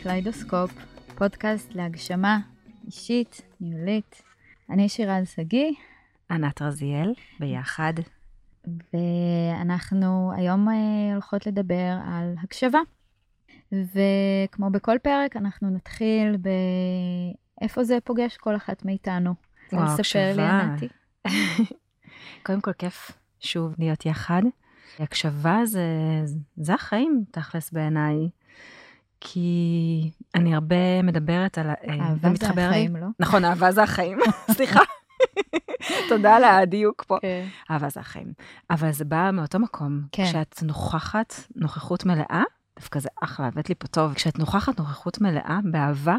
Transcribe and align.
לקליידוסקופ, 0.00 0.70
פודקאסט 1.14 1.74
להגשמה 1.74 2.38
אישית, 2.86 3.42
ניהולית. 3.60 4.22
אני 4.70 4.88
שירז 4.88 5.28
שגיא. 5.28 5.72
ענת 6.30 6.62
רזיאל, 6.62 7.14
ביחד. 7.40 7.92
ואנחנו 8.64 10.32
היום 10.36 10.68
אה, 10.68 11.12
הולכות 11.12 11.46
לדבר 11.46 11.98
על 12.04 12.34
הקשבה. 12.42 12.78
וכמו 13.72 14.70
בכל 14.70 14.96
פרק, 15.02 15.36
אנחנו 15.36 15.70
נתחיל 15.70 16.36
באיפה 17.60 17.84
זה 17.84 17.98
פוגש 18.04 18.36
כל 18.36 18.56
אחת 18.56 18.84
מאיתנו. 18.84 19.34
וואו, 19.72 19.84
הקשבה. 19.84 20.32
לי, 20.32 20.42
ענתי. 20.42 20.88
קודם 22.46 22.60
כל, 22.60 22.72
כיף 22.72 23.10
שוב 23.40 23.74
להיות 23.78 24.06
יחד. 24.06 24.42
הקשבה 24.98 25.60
זה, 25.64 25.84
זה 26.56 26.74
החיים, 26.74 27.24
תכלס 27.30 27.72
בעיניי. 27.72 28.28
כי 29.20 30.10
אני 30.34 30.54
הרבה 30.54 31.02
מדברת 31.02 31.58
על... 31.58 31.70
אה, 31.70 31.74
אהבה 32.00 32.28
זה 32.40 32.48
החיים, 32.48 32.96
לי. 32.96 33.02
לא? 33.02 33.06
נכון, 33.20 33.44
אהבה 33.44 33.72
זה 33.72 33.82
החיים, 33.82 34.18
סליחה. 34.56 34.80
תודה 36.08 36.36
על 36.36 36.44
הדיוק 36.44 37.04
פה. 37.04 37.18
כן. 37.20 37.46
אהבה 37.70 37.88
זה 37.88 38.00
החיים. 38.00 38.32
אבל 38.70 38.92
זה 38.92 39.04
בא 39.04 39.30
מאותו 39.32 39.58
מקום. 39.58 40.00
כן. 40.12 40.24
כשאת 40.24 40.62
נוכחת 40.62 41.34
נוכחות 41.56 42.06
מלאה, 42.06 42.42
דווקא 42.78 42.98
זה 43.00 43.08
אחלה, 43.22 43.46
הבאת 43.46 43.68
לי 43.68 43.74
פה 43.74 43.86
טוב. 43.86 44.14
כשאת 44.14 44.38
נוכחת 44.38 44.78
נוכחות 44.78 45.20
מלאה 45.20 45.58
באהבה, 45.64 46.16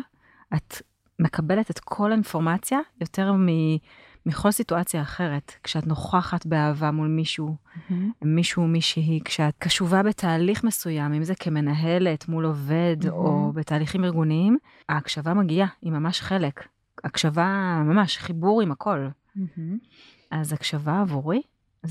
את 0.56 0.82
מקבלת 1.20 1.72
את 1.72 1.80
כל 1.80 2.12
האינפורמציה 2.12 2.80
יותר 3.02 3.34
מ... 3.34 3.48
מכל 4.26 4.52
סיטואציה 4.52 5.02
אחרת, 5.02 5.52
כשאת 5.64 5.88
נוכחת 5.88 6.46
באהבה 6.46 6.92
מול 6.92 7.08
מישהו, 7.08 7.56
mm-hmm. 7.56 7.94
מישהו, 8.22 8.68
מישהי, 8.68 9.20
כשאת 9.26 9.54
קשובה 9.60 10.04
בתהליך 10.04 10.64
מסוים, 10.64 11.14
אם 11.14 11.24
זה 11.24 11.36
כמנהלת 11.36 12.30
מול 12.30 12.46
עובד, 12.46 12.98
mm-hmm. 13.02 13.10
או 13.10 13.52
בתהליכים 13.54 14.04
ארגוניים, 14.04 14.58
ההקשבה 14.90 15.34
מגיעה, 15.34 15.68
היא 15.82 15.92
ממש 15.92 16.22
חלק. 16.22 16.68
הקשבה, 17.04 17.82
ממש, 17.86 18.18
חיבור 18.18 18.62
עם 18.62 18.72
הכל. 18.72 19.08
Mm-hmm. 19.38 19.42
אז 20.32 20.54
הקשבה 20.54 21.02
עבורי, 21.02 21.42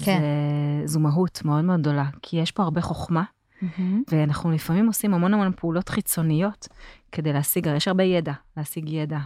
כן. 0.05 0.20
זה, 0.20 0.87
זו 0.87 1.00
מהות 1.00 1.44
מאוד 1.44 1.65
מאוד 1.65 1.81
גדולה, 1.81 2.05
כי 2.22 2.37
יש 2.37 2.53
פה 2.53 2.62
הרבה 2.62 2.81
חוכמה, 2.81 3.22
mm-hmm. 3.62 3.83
ואנחנו 4.11 4.50
לפעמים 4.50 4.87
עושים 4.87 5.15
המון 5.15 5.34
המון 5.34 5.53
פעולות 5.56 5.89
חיצוניות 5.89 6.69
כדי 7.12 7.33
להשיג, 7.33 7.67
יש 7.77 7.89
הרבה 7.89 8.05
ידע, 8.05 8.33
להשיג 8.56 8.89
ידע. 8.89 9.19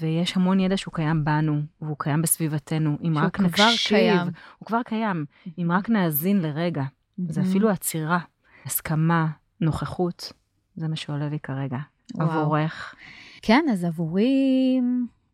ויש 0.00 0.36
המון 0.36 0.60
ידע 0.60 0.76
שהוא 0.76 0.94
קיים 0.94 1.24
בנו, 1.24 1.62
והוא 1.82 1.96
קיים 1.98 2.22
בסביבתנו. 2.22 2.98
אם 3.02 3.18
רק 3.18 3.40
נקשיב, 3.40 3.66
קיים. 3.88 4.28
הוא 4.58 4.66
כבר 4.66 4.82
קיים. 4.82 5.24
אם 5.58 5.72
רק 5.72 5.90
נאזין 5.90 6.40
לרגע, 6.40 6.84
זה 7.28 7.40
אפילו 7.40 7.70
עצירה, 7.70 8.18
הסכמה, 8.64 9.26
נוכחות, 9.60 10.32
זה 10.76 10.88
מה 10.88 10.96
שעולה 10.96 11.28
לי 11.28 11.38
כרגע. 11.38 11.78
וואו. 12.14 12.30
עבורך. 12.30 12.94
כן, 13.42 13.64
אז 13.72 13.84
עבורי, 13.84 14.80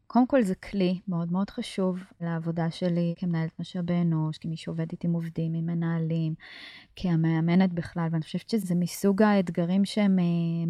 קודם 0.06 0.26
כל 0.26 0.42
זה 0.42 0.54
כלי 0.54 1.00
מאוד 1.08 1.32
מאוד 1.32 1.50
חשוב 1.50 1.98
לעבודה 2.20 2.70
שלי 2.70 3.14
כמנהלת 3.16 3.60
משאבי 3.60 3.94
אנוש, 4.02 4.38
כמי 4.38 4.56
שעובדת 4.56 5.04
עם 5.04 5.12
עובדים, 5.12 5.54
עם 5.54 5.66
מנהלים, 5.66 6.34
כמאמנת 6.96 7.72
בכלל, 7.72 8.08
ואני 8.10 8.22
חושבת 8.22 8.48
שזה 8.48 8.74
מסוג 8.74 9.22
האתגרים 9.22 9.84
שהם 9.84 10.18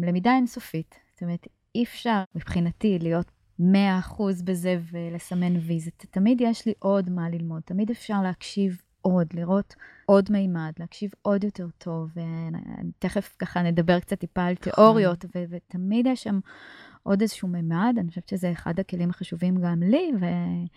למידה 0.07 0.35
אינסופית. 0.35 0.95
זאת 1.13 1.23
אומרת, 1.23 1.47
אי 1.75 1.83
אפשר 1.83 2.23
מבחינתי 2.35 2.99
להיות 2.99 3.31
100% 3.59 3.63
בזה 4.43 4.79
ולסמן 4.91 5.55
וי. 5.55 5.79
זה 5.79 5.91
תמיד 6.11 6.41
יש 6.41 6.65
לי 6.65 6.73
עוד 6.79 7.09
מה 7.09 7.29
ללמוד, 7.29 7.61
תמיד 7.65 7.89
אפשר 7.89 8.21
להקשיב 8.21 8.81
עוד, 9.01 9.27
לראות 9.33 9.75
עוד 10.05 10.31
מימד, 10.31 10.71
להקשיב 10.79 11.11
עוד 11.21 11.43
יותר 11.43 11.67
טוב, 11.77 12.09
ותכף 12.97 13.35
ככה 13.39 13.61
נדבר 13.61 13.99
קצת 13.99 14.19
טיפה 14.19 14.43
על 14.45 14.53
נכון. 14.53 14.73
תיאוריות, 14.73 15.25
ו- 15.25 15.43
ותמיד 15.49 16.05
יש 16.05 16.23
שם 16.23 16.39
עוד 17.03 17.21
איזשהו 17.21 17.47
מימד, 17.47 17.95
אני 17.99 18.09
חושבת 18.09 18.29
שזה 18.29 18.51
אחד 18.51 18.79
הכלים 18.79 19.09
החשובים 19.09 19.55
גם 19.61 19.83
לי, 19.83 20.11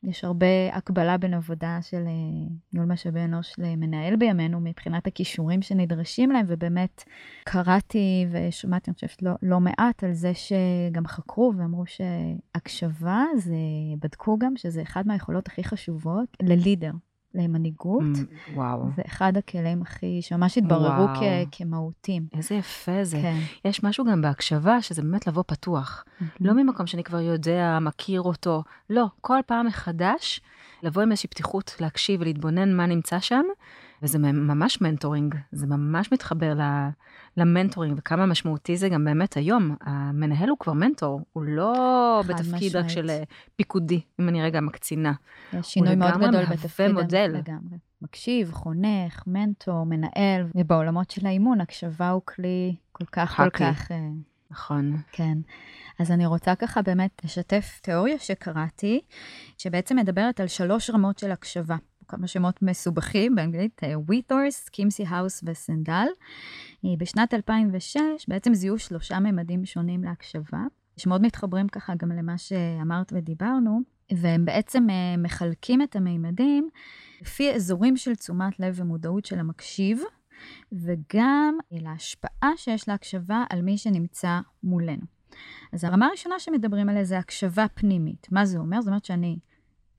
ויש 0.02 0.24
הרבה 0.24 0.46
הקבלה 0.72 1.18
בין 1.18 1.34
עבודה 1.34 1.78
של 1.82 2.02
אה, 2.06 2.48
ניהול 2.72 2.88
משאבי 2.88 3.20
אנוש 3.20 3.54
למנהל 3.58 4.16
בימינו, 4.16 4.60
מבחינת 4.60 5.06
הכישורים 5.06 5.62
שנדרשים 5.62 6.30
להם, 6.30 6.46
ובאמת 6.48 7.04
קראתי 7.44 8.26
ושמעתי, 8.30 8.90
אני 8.90 8.94
חושבת, 8.94 9.22
לא, 9.22 9.32
לא 9.42 9.60
מעט 9.60 10.04
על 10.04 10.12
זה 10.12 10.32
שגם 10.34 11.06
חקרו 11.06 11.52
ואמרו 11.56 11.84
שהקשבה, 11.86 13.24
זה, 13.36 13.56
בדקו 14.00 14.38
גם 14.38 14.56
שזה 14.56 14.82
אחד 14.82 15.06
מהיכולות 15.06 15.46
הכי 15.46 15.64
חשובות 15.64 16.36
ל 16.42 16.49
leader. 16.49 16.92
למנהיגות. 17.34 18.02
Mm, 18.02 18.54
וואו. 18.54 18.84
זה 18.96 19.02
אחד 19.06 19.36
הכלים 19.36 19.82
הכי, 19.82 20.18
שממש 20.22 20.58
התבררו 20.58 21.08
כ, 21.14 21.20
כמהותים. 21.52 22.26
איזה 22.36 22.54
יפה 22.54 23.04
זה. 23.04 23.18
כן. 23.22 23.38
יש 23.64 23.84
משהו 23.84 24.04
גם 24.04 24.22
בהקשבה, 24.22 24.82
שזה 24.82 25.02
באמת 25.02 25.26
לבוא 25.26 25.44
פתוח. 25.46 26.04
Mm-hmm. 26.04 26.24
לא 26.40 26.52
ממקום 26.52 26.86
שאני 26.86 27.04
כבר 27.04 27.20
יודע, 27.20 27.78
מכיר 27.80 28.22
אותו. 28.22 28.62
לא, 28.90 29.06
כל 29.20 29.38
פעם 29.46 29.66
מחדש, 29.66 30.40
לבוא 30.82 31.02
עם 31.02 31.10
איזושהי 31.10 31.28
פתיחות, 31.28 31.76
להקשיב 31.80 32.20
ולהתבונן 32.20 32.76
מה 32.76 32.86
נמצא 32.86 33.20
שם, 33.20 33.44
וזה 34.02 34.18
ממש 34.18 34.80
mentoring, 34.80 35.34
זה 35.52 35.66
ממש 35.66 36.12
מתחבר 36.12 36.54
ל 37.36 37.42
mentoring, 37.42 37.94
וכמה 37.98 38.26
משמעותי 38.26 38.76
זה 38.76 38.88
גם 38.88 39.04
באמת 39.04 39.36
היום. 39.36 39.76
המנהל 39.80 40.48
הוא 40.48 40.58
כבר 40.58 40.72
מנטור, 40.72 41.20
הוא 41.32 41.42
לא 41.42 42.22
בתפקיד. 42.26 42.76
רק 42.76 42.88
של 42.88 43.10
אה, 43.10 43.22
פיקודי, 43.56 44.00
אם 44.20 44.28
אני 44.28 44.42
רגע 44.42 44.60
מקצינה. 44.60 45.12
יש 45.52 45.66
שינוי 45.66 45.94
מאוד 45.94 46.14
גדול 46.14 46.44
בתפקיד. 46.44 46.92
מודל. 46.92 47.32
לגמרי. 47.34 47.78
מקשיב, 48.02 48.52
חונך, 48.52 49.22
מנטור, 49.26 49.84
מנהל, 49.86 50.46
ובעולמות 50.54 51.10
של 51.10 51.26
האימון, 51.26 51.60
הקשבה 51.60 52.10
הוא 52.10 52.22
כלי 52.24 52.76
כל 52.92 53.04
כך, 53.12 53.36
כל 53.36 53.50
כך... 53.50 53.90
אה, 53.92 53.96
נכון. 54.50 54.96
כן. 55.12 55.38
אז 55.98 56.10
אני 56.10 56.26
רוצה 56.26 56.54
ככה 56.54 56.82
באמת 56.82 57.20
לשתף 57.24 57.80
תיאוריה 57.82 58.18
שקראתי, 58.18 59.00
שבעצם 59.58 59.96
מדברת 59.96 60.40
על 60.40 60.46
שלוש 60.46 60.90
רמות 60.90 61.18
של 61.18 61.30
הקשבה. 61.32 61.76
כמה 62.12 62.26
שמות 62.26 62.62
מסובכים 62.62 63.34
באנגלית, 63.34 63.80
ווית'ורס, 63.94 64.68
קימסי 64.68 65.04
האוס 65.08 65.44
וסנדל. 65.46 66.06
בשנת 66.98 67.34
2006 67.34 68.00
בעצם 68.28 68.54
זיהו 68.54 68.78
שלושה 68.78 69.18
ממדים 69.20 69.64
שונים 69.64 70.04
להקשבה, 70.04 70.64
שמאוד 70.96 71.22
מתחברים 71.22 71.68
ככה 71.68 71.94
גם 71.94 72.12
למה 72.12 72.38
שאמרת 72.38 73.12
ודיברנו, 73.16 73.80
והם 74.12 74.44
בעצם 74.44 74.90
אה, 74.90 75.16
מחלקים 75.18 75.82
את 75.82 75.96
המימדים 75.96 76.68
לפי 77.22 77.54
אזורים 77.54 77.96
של 77.96 78.14
תשומת 78.14 78.60
לב 78.60 78.74
ומודעות 78.76 79.24
של 79.24 79.38
המקשיב, 79.38 80.02
וגם 80.72 81.54
להשפעה 81.70 82.50
שיש 82.56 82.88
להקשבה 82.88 83.44
על 83.50 83.62
מי 83.62 83.78
שנמצא 83.78 84.40
מולנו. 84.62 85.02
אז 85.72 85.84
הרמה 85.84 86.06
הראשונה 86.06 86.38
שמדברים 86.38 86.88
עליה 86.88 87.04
זה 87.04 87.18
הקשבה 87.18 87.66
פנימית. 87.74 88.26
מה 88.30 88.44
זה 88.44 88.58
אומר? 88.58 88.80
זאת 88.80 88.88
אומרת 88.88 89.04
שאני 89.04 89.38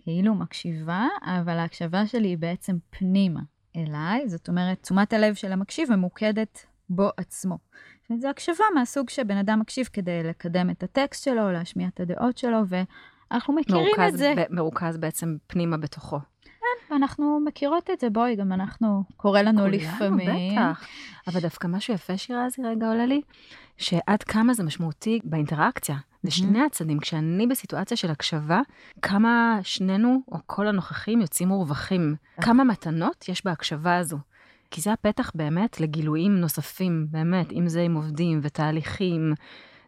כאילו 0.04 0.36
מקשיבה, 0.36 1.08
אבל 1.22 1.58
ההקשבה 1.60 2.08
שלי 2.08 2.28
היא 2.28 2.38
בעצם 2.38 2.78
פנימה 2.90 3.40
אליי, 3.76 4.30
זאת 4.30 4.48
אומרת, 4.48 4.82
תשומת 4.82 5.14
הלב 5.14 5.34
של 5.34 5.52
המקשיב 5.52 5.96
ממוקדת 5.96 6.66
בו 6.90 7.10
עצמו. 7.18 7.58
זו 8.18 8.28
הקשבה 8.30 8.64
מהסוג 8.76 9.10
שבן 9.10 9.38
אדם 9.38 9.60
מקשיב 9.60 9.90
כדי 9.94 10.24
לקדם 10.24 10.70
את 10.70 10.84
הטקסט 10.84 11.24
שלו, 11.24 11.52
להשמיע 11.52 11.88
את 11.88 12.00
הדעות 12.00 12.38
שלו, 12.38 12.58
ואנחנו 12.68 13.56
מכירים 13.56 13.86
מרוכז, 13.86 14.14
את 14.14 14.18
זה. 14.18 14.34
ב- 14.38 14.56
מרוכז 14.56 14.98
בעצם 14.98 15.36
פנימה 15.48 15.78
בתוכו. 15.78 16.20
כן, 16.88 16.94
ואנחנו 16.94 17.40
מכירות 17.46 17.90
את 17.90 18.00
זה, 18.00 18.10
בואי, 18.10 18.36
גם 18.36 18.54
אנחנו, 18.54 19.04
קורה 19.18 19.42
לנו 19.42 19.60
כולנו, 19.60 19.78
לפעמים. 19.78 20.54
בטח. 20.54 20.86
אבל 21.28 21.40
דווקא 21.40 21.68
משהו 21.68 21.94
יפה 21.94 22.18
שירה 22.18 22.50
זה 22.50 22.64
רגע 22.70 22.88
עולה 22.88 23.06
לי, 23.06 23.22
שעד 23.78 24.24
כמה 24.24 24.54
זה 24.54 24.64
משמעותי 24.64 25.20
באינטראקציה. 25.24 25.96
לשני 26.24 26.62
mm-hmm. 26.62 26.66
הצדדים, 26.66 27.00
כשאני 27.00 27.48
בסיטואציה 27.48 27.98
של 27.98 28.12
הקשבה, 28.12 28.62
כמה 29.02 29.60
שנינו, 29.64 30.22
או 30.32 30.38
כל 30.46 30.68
הנוכחים, 30.68 31.22
יוצאים 31.22 31.50
מורווחים. 31.50 32.16
כמה 32.42 32.64
מתנות 32.64 33.30
יש 33.30 33.46
בהקשבה 33.46 33.98
הזו. 33.98 34.18
כי 34.72 34.82
זה 34.82 34.94
הפתח 34.94 35.32
באמת 35.36 35.80
לגילויים 35.80 36.38
נוספים, 36.38 37.08
באמת, 37.12 37.52
אם 37.52 37.68
זה 37.68 37.82
עם 37.82 37.96
עובדים 37.96 38.40
ותהליכים, 38.44 39.34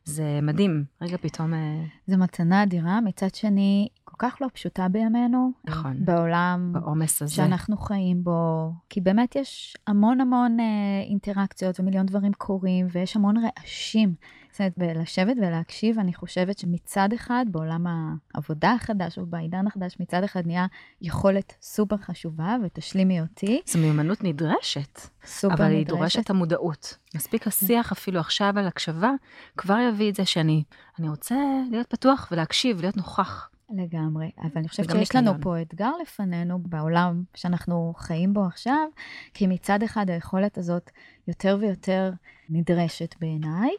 זה 0.04 0.40
מדהים. 0.42 0.84
רגע, 1.02 1.18
פתאום... 1.18 1.54
אה, 1.54 1.84
זה 2.08 2.18
מתנה 2.18 2.64
אדירה. 2.64 3.02
מצד 3.02 3.36
שני, 3.36 3.88
כל 4.18 4.30
כך 4.30 4.42
לא 4.42 4.48
פשוטה 4.54 4.88
בימינו. 4.88 5.52
נכון. 5.66 6.06
בעולם... 6.06 6.74
בעומס 6.74 7.22
הזה. 7.22 7.34
שאנחנו 7.34 7.78
חיים 7.78 8.24
בו. 8.24 8.72
כי 8.90 9.02
באמת 9.02 9.36
יש 9.36 9.78
המון 9.88 10.22
המון 10.22 10.60
אה, 10.60 10.66
אינטראקציות 11.10 11.80
ומיליון 11.80 12.06
דברים 12.06 12.34
קורים, 12.34 12.88
ויש 12.92 13.16
המון 13.16 13.36
רעשים. 13.38 14.16
זאת 14.52 14.60
אומרת, 14.60 14.74
בלשבת 14.78 15.38
ולהקשיב, 15.38 16.00
אני 16.00 16.14
חושבת 16.14 16.58
שמצד 16.58 17.10
אחד, 17.16 17.46
בעולם 17.52 17.86
העבודה 18.34 18.72
החדש 18.72 19.18
או 19.18 19.26
בעידן 19.26 19.68
החדש, 19.68 19.96
מצד 20.00 20.24
אחד 20.24 20.48
נהיה 20.48 20.66
יכולת 21.02 21.54
סופר 21.62 21.98
חשובה, 21.98 22.56
ותשלימי 22.64 23.22
אותי. 23.22 23.62
זו 23.66 23.80
מיומנות 23.80 24.24
נדרשת. 24.24 25.00
סופר 25.26 25.54
אבל 25.54 25.64
נדרשת. 25.64 25.70
אבל 25.70 25.72
היא 25.72 25.86
דורשת 25.86 26.30
המודעות. 26.30 26.98
מספיק 27.16 27.48
השיח 27.48 27.92
אפילו 27.92 28.20
עכשיו 28.20 28.54
על 28.58 28.68
הקשבה, 28.68 29.12
כבר 29.58 29.78
יביא 29.90 30.10
את 30.10 30.16
זה 30.16 30.26
שאני 30.26 30.64
אני 31.00 31.10
רוצה 31.10 31.36
להיות 31.72 31.88
פתוח 31.88 32.28
ולהקשיב, 32.32 32.82
להיות 32.82 32.98
נוכח. 32.98 33.50
לגמרי, 33.70 34.32
אבל 34.42 34.52
אני 34.56 34.68
חושבת 34.68 34.90
שיש 34.90 35.16
לנו 35.16 35.32
פה 35.42 35.62
אתגר 35.62 35.92
לפנינו 36.02 36.60
בעולם 36.60 37.24
שאנחנו 37.36 37.94
חיים 37.98 38.34
בו 38.34 38.46
עכשיו, 38.46 38.88
כי 39.34 39.48
מצד 39.48 39.84
אחד 39.84 40.10
היכולת 40.10 40.58
הזאת 40.58 40.92
יותר 41.28 41.58
ויותר 41.62 42.12
נדרשת 42.50 43.16
בעיניי, 43.22 43.72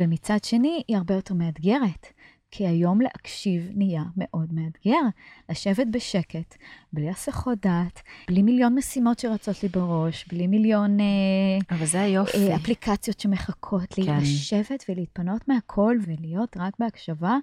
ומצד 0.00 0.44
שני 0.44 0.82
היא 0.88 0.96
הרבה 0.96 1.14
יותר 1.14 1.34
מאתגרת. 1.34 2.06
כי 2.54 2.66
היום 2.66 3.00
להקשיב 3.00 3.70
נהיה 3.74 4.02
מאוד 4.16 4.54
מאתגר. 4.54 5.00
לשבת 5.48 5.86
בשקט, 5.90 6.56
בלי 6.92 7.10
הסחות 7.10 7.58
דעת, 7.62 8.02
בלי 8.28 8.42
מיליון 8.42 8.74
משימות 8.74 9.18
שרצות 9.18 9.62
לי 9.62 9.68
בראש, 9.68 10.26
בלי 10.28 10.46
מיליון... 10.46 11.00
אה, 11.00 11.76
אבל 11.76 11.86
זה 11.86 12.02
היופי. 12.02 12.50
אה, 12.50 12.56
אפליקציות 12.56 13.20
שמחכות 13.20 13.98
לי, 13.98 14.04
כן. 14.06 14.18
לשבת 14.22 14.84
ולהתפנות 14.88 15.48
מהכל 15.48 15.96
ולהיות 16.06 16.56
רק 16.56 16.74
בהקשבה. 16.78 17.36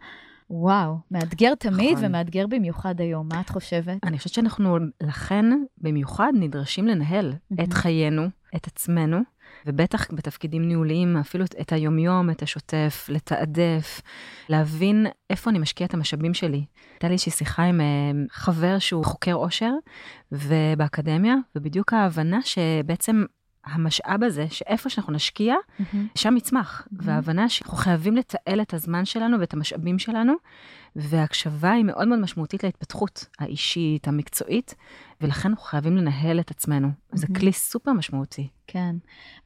וואו, 0.50 0.98
מאתגר 1.12 1.56
תמיד 1.56 1.94
נכון. 1.94 2.06
ומאתגר 2.06 2.48
במיוחד 2.48 3.02
היום. 3.02 3.30
מה 3.34 3.42
את 3.42 3.50
חושבת? 3.50 3.98
אני 4.04 4.18
חושבת 4.18 4.34
שאנחנו 4.34 4.78
לכן 5.04 5.46
במיוחד 5.78 6.32
נדרשים 6.36 6.88
לנהל 6.88 7.34
mm-hmm. 7.34 7.64
את 7.64 7.74
חיינו, 7.74 8.28
את 8.56 8.68
עצמנו, 8.68 9.20
ובטח 9.66 10.14
בתפקידים 10.14 10.68
ניהוליים, 10.68 11.18
אפילו 11.18 11.46
את 11.62 11.74
היומיום, 11.74 12.30
את 12.30 12.44
השוטף, 12.44 13.06
לתעדף, 13.10 14.02
להבין 14.50 15.06
איפה 15.30 15.50
אני 15.50 15.60
משקיע 15.60 15.88
את 15.88 15.94
המשאבים 15.94 16.34
שלי. 16.34 16.66
הייתה 16.94 17.08
לי 17.08 17.14
איזושהי 17.14 17.32
שיחה 17.32 17.64
עם 17.64 17.82
אה, 17.82 17.86
חבר 18.32 18.80
שהוא 18.80 19.06
חוקר 19.06 19.34
עושר, 19.34 19.72
ובאקדמיה, 20.32 21.36
ובדיוק 21.56 21.94
ההבנה 21.94 22.40
שבעצם 22.42 23.24
המשאב 23.72 24.24
הזה, 24.24 24.46
שאיפה 24.50 24.90
שאנחנו 24.90 25.14
נשקיע, 25.14 25.56
mm-hmm. 25.56 25.98
שם 26.16 26.38
יצמח. 26.38 26.82
Mm-hmm. 26.82 26.96
וההבנה 27.02 27.50
שאנחנו 27.50 27.78
חייבים 27.78 28.16
לתעל 28.16 28.62
את 28.62 28.74
הזמן 28.74 29.06
שלנו 29.06 29.40
ואת 29.40 29.54
המשאבים 29.54 30.00
שלנו, 30.00 30.34
והקשבה 30.96 31.72
היא 31.72 31.86
מאוד 31.86 32.08
מאוד 32.08 32.20
משמעותית 32.20 32.64
להתפתחות 32.64 33.26
האישית, 33.40 34.08
המקצועית, 34.08 34.76
ולכן 35.22 35.50
אנחנו 35.50 35.64
חייבים 35.64 35.98
לנהל 35.98 36.40
את 36.40 36.52
עצמנו. 36.52 36.88
Mm-hmm. 36.88 37.18
זה 37.18 37.28
כלי 37.40 37.54
סופר 37.54 37.94
משמעותי. 37.94 38.48
כן, 38.68 38.96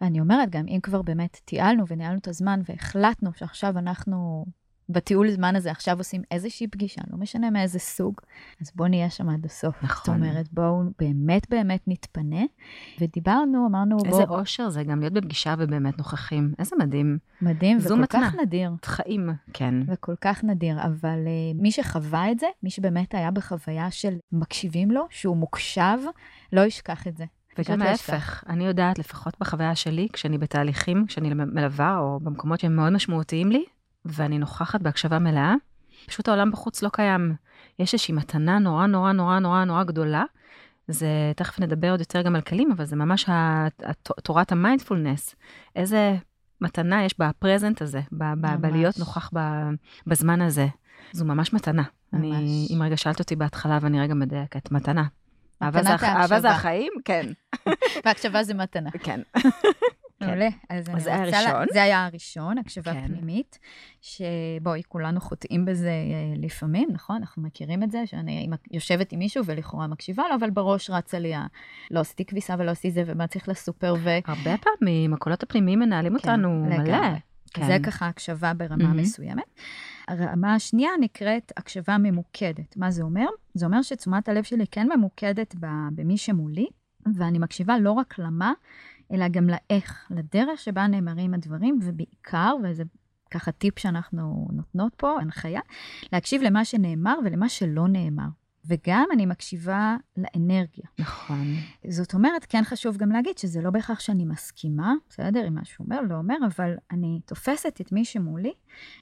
ואני 0.02 0.20
אומרת 0.20 0.50
גם, 0.50 0.66
אם 0.68 0.80
כבר 0.84 1.02
באמת 1.02 1.42
תיעלנו 1.46 1.88
וניהלנו 1.88 2.18
את 2.18 2.28
הזמן 2.28 2.62
והחלטנו 2.70 3.32
שעכשיו 3.36 3.78
אנחנו 3.78 4.46
בטיול 4.90 5.32
זמן 5.32 5.56
הזה 5.56 5.72
עכשיו 5.72 5.98
עושים 5.98 6.22
איזושהי 6.32 6.68
פגישה, 6.68 7.02
לא 7.12 7.18
משנה 7.18 7.50
מאיזה 7.50 7.80
סוג, 7.80 8.22
אז 8.62 8.72
בואו 8.76 8.90
נהיה 8.90 9.10
שם 9.10 9.30
עד 9.30 9.46
הסוף. 9.46 9.84
נכון. 9.84 10.16
זאת 10.16 10.22
אומרת, 10.22 10.54
בואו 10.54 10.82
באמת 11.00 11.50
באמת 11.50 11.82
נתפנה. 11.88 12.42
ודיברנו, 13.00 13.68
אמרנו, 13.68 13.98
בואו... 13.98 14.22
איזה. 14.22 14.24
אושר 14.24 14.70
זה 14.70 14.84
גם 14.84 15.00
להיות 15.00 15.14
בפגישה 15.14 15.56
ובאמת 15.58 15.98
נוכחים. 15.98 16.54
איזה 16.60 16.76
מדהים. 16.80 17.18
מדהים, 17.42 17.78
וכל 17.82 17.96
מתנה. 17.96 18.30
כך 18.30 18.36
נדיר. 18.36 18.72
חיים, 18.86 19.30
כן. 19.54 19.74
וכל 19.88 20.16
כך 20.22 20.44
נדיר, 20.44 20.78
אבל 20.86 21.20
uh, 21.26 21.62
מי 21.62 21.72
שחווה 21.72 22.32
את 22.32 22.40
זה, 22.40 22.48
מי 22.64 22.70
שבאמת 22.70 23.14
היה 23.14 23.32
בחוויה 23.32 23.92
של 23.92 24.14
מקשיבים 24.32 24.92
לו, 24.92 25.08
שהוא 25.10 25.38
מוקשב, 25.38 25.98
לא 26.54 26.62
ישכח 26.62 27.08
את 27.08 27.18
זה. 27.18 27.26
וגם 27.58 27.80
לא 27.80 27.86
ההפך, 27.86 28.44
אני 28.50 28.66
יודעת, 28.66 29.00
לפחות 29.00 29.34
בחוויה 29.40 29.76
שלי, 29.76 30.08
כשאני 30.14 30.38
בתהליכים, 30.38 31.06
כשאני 31.08 31.34
מלווה, 31.34 31.98
או 31.98 32.20
במקומות 32.20 32.60
שהם 32.60 32.76
מאוד 32.76 32.94
משמעותיים 32.94 33.52
לי, 33.52 33.66
ואני 34.06 34.38
נוכחת 34.38 34.82
בהקשבה 34.82 35.20
מלאה, 35.20 35.54
פשוט 36.08 36.28
העולם 36.28 36.52
בחוץ 36.52 36.82
לא 36.82 36.90
קיים. 36.94 37.36
יש 37.80 37.94
איזושהי 37.94 38.14
מתנה 38.14 38.60
נורא 38.60 38.86
נורא 38.86 39.12
נורא 39.12 39.40
נורא 39.40 39.64
נורא 39.64 39.84
גדולה. 39.84 40.24
זה, 40.88 41.08
תכף 41.36 41.60
נדבר 41.60 41.92
עוד 41.92 42.00
יותר 42.00 42.22
גם 42.22 42.36
על 42.36 42.42
כלים, 42.42 42.72
אבל 42.72 42.86
זה 42.86 42.96
ממש 42.96 43.30
תורת 44.24 44.52
המיינדפולנס. 44.52 45.36
איזה 45.76 46.16
מתנה 46.62 47.04
יש 47.04 47.20
בפרזנט 47.20 47.82
הזה, 47.82 48.02
בלהיות 48.60 49.00
נוכח 49.00 49.32
בזמן 50.08 50.42
הזה. 50.42 50.68
זו 51.12 51.26
ממש 51.26 51.54
מתנה. 51.54 51.84
ממש. 52.14 52.36
אני, 52.36 52.68
אם 52.74 52.82
רגע 52.82 52.98
שאלת 52.98 53.20
אותי 53.20 53.36
בהתחלה 53.36 53.80
ואני 53.82 54.02
רגע 54.02 54.14
מדייקת, 54.14 54.72
מתנה. 54.72 55.04
אהבה 55.62 56.40
זה 56.40 56.50
החיים? 56.50 56.94
כן. 57.06 57.26
והקשבה 58.06 58.44
זה 58.44 58.54
מתנה. 58.54 58.90
כן. 58.92 59.22
כן. 60.24 60.30
מעולה. 60.30 60.50
אז 60.70 60.90
אז 60.96 61.04
זה 61.04 61.14
היה 61.14 61.22
הראשון. 61.24 61.66
זה 61.74 61.84
היה 61.84 62.06
הראשון, 62.06 62.58
הקשבה 62.58 62.94
כן. 62.94 63.08
פנימית, 63.08 63.60
שבואי, 64.02 64.82
כולנו 64.88 65.22
חוטאים 65.22 65.66
בזה 65.66 65.90
אה, 65.90 66.34
לפעמים, 66.38 66.90
נכון? 66.92 67.16
אנחנו 67.16 67.42
מכירים 67.42 67.84
את 67.84 67.92
זה, 67.92 68.02
שאני 68.06 68.50
יושבת 68.72 69.12
עם 69.12 69.20
מישהו 69.20 69.46
ולכאורה 69.46 69.88
מקשיבה 69.88 70.24
לו, 70.30 70.36
אבל 70.36 70.50
בראש 70.50 70.90
רצה 70.90 71.20
לי, 71.20 71.34
לא 71.92 72.00
עשיתי 72.00 72.26
כביסה 72.26 72.56
ולא 72.60 72.72
עשיתי 72.72 72.92
זה, 72.92 73.04
ומה 73.06 73.28
צריך 73.28 73.50
לסופר, 73.50 73.96
ו... 74.04 74.10
הרבה 74.26 74.56
פעמים 74.58 75.14
הקולות 75.14 75.44
הפנימיים 75.44 75.80
מנהלים 75.80 76.20
כן, 76.20 76.30
אותנו 76.30 76.66
לגמרי. 76.70 76.92
מלא. 76.92 77.18
כן. 77.54 77.66
זה 77.66 77.78
ככה 77.84 78.08
הקשבה 78.08 78.54
ברמה 78.54 78.84
mm-hmm. 78.84 79.02
מסוימת. 79.02 79.44
הרמה 80.08 80.56
השנייה 80.56 80.90
נקראת 81.00 81.52
הקשבה 81.58 81.98
ממוקדת. 81.98 82.78
מה 82.78 82.92
זה 82.92 83.04
אומר? 83.04 83.26
זה 83.54 83.66
אומר 83.66 83.82
שתשומת 83.82 84.30
הלב 84.30 84.44
שלי 84.44 84.66
כן 84.72 84.88
ממוקדת 84.96 85.56
במי 85.96 86.18
שמולי, 86.18 86.68
ואני 87.16 87.40
מקשיבה 87.40 87.80
לא 87.80 87.92
רק 87.92 88.20
למה, 88.20 88.54
אלא 89.12 89.28
גם 89.28 89.50
לאיך, 89.50 90.12
לדרך 90.12 90.60
שבה 90.60 90.88
נאמרים 90.88 91.34
הדברים, 91.34 91.80
ובעיקר, 91.84 92.56
וזה 92.64 92.84
ככה 93.32 93.52
טיפ 93.52 93.80
שאנחנו 93.80 94.48
נותנות 94.52 94.96
פה, 94.96 95.20
הנחיה, 95.22 95.62
להקשיב 96.14 96.42
למה 96.42 96.66
שנאמר 96.66 97.16
ולמה 97.26 97.50
שלא 97.50 97.88
נאמר. 97.88 98.28
וגם 98.66 99.08
אני 99.14 99.26
מקשיבה 99.26 99.96
לאנרגיה. 100.18 100.86
נכון. 101.00 101.56
זאת 101.90 102.14
אומרת, 102.14 102.46
כן 102.50 102.64
חשוב 102.64 102.98
גם 102.98 103.12
להגיד 103.12 103.38
שזה 103.38 103.62
לא 103.62 103.70
בהכרח 103.70 104.00
שאני 104.00 104.26
מסכימה, 104.26 104.94
בסדר, 105.10 105.46
עם 105.46 105.54
מה 105.54 105.66
שהוא 105.66 105.86
אומר, 105.86 106.02
לא 106.02 106.16
אומר, 106.16 106.36
אבל 106.56 106.76
אני 106.92 107.20
תופסת 107.26 107.82
את 107.82 107.92
מי 107.92 108.06
שמולי 108.06 108.54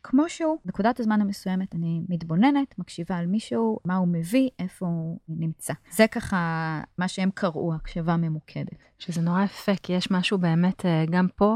כמו 0.04 0.30
שהוא. 0.30 0.58
נקודת 0.66 1.00
הזמן 1.00 1.22
המסוימת 1.22 1.75
אני 1.75 2.02
מתבוננת, 2.10 2.80
מקשיבה 2.80 3.18
על 3.18 3.28
מישהו, 3.28 3.80
מה 3.86 3.96
הוא 3.96 4.08
מביא, 4.08 4.50
איפה 4.60 4.86
הוא 4.86 5.19
נמצא. 5.30 5.74
זה 5.92 6.07
ככה 6.07 6.81
מה 6.98 7.07
שהם 7.07 7.30
קראו, 7.34 7.74
הקשבה 7.74 8.18
ממוקדת. 8.18 8.78
שזה 9.00 9.22
נורא 9.22 9.44
יפה, 9.44 9.75
כי 9.84 9.94
יש 9.94 10.12
משהו 10.12 10.38
באמת 10.38 10.86
אה, 10.86 11.06
גם 11.12 11.28
פה 11.36 11.56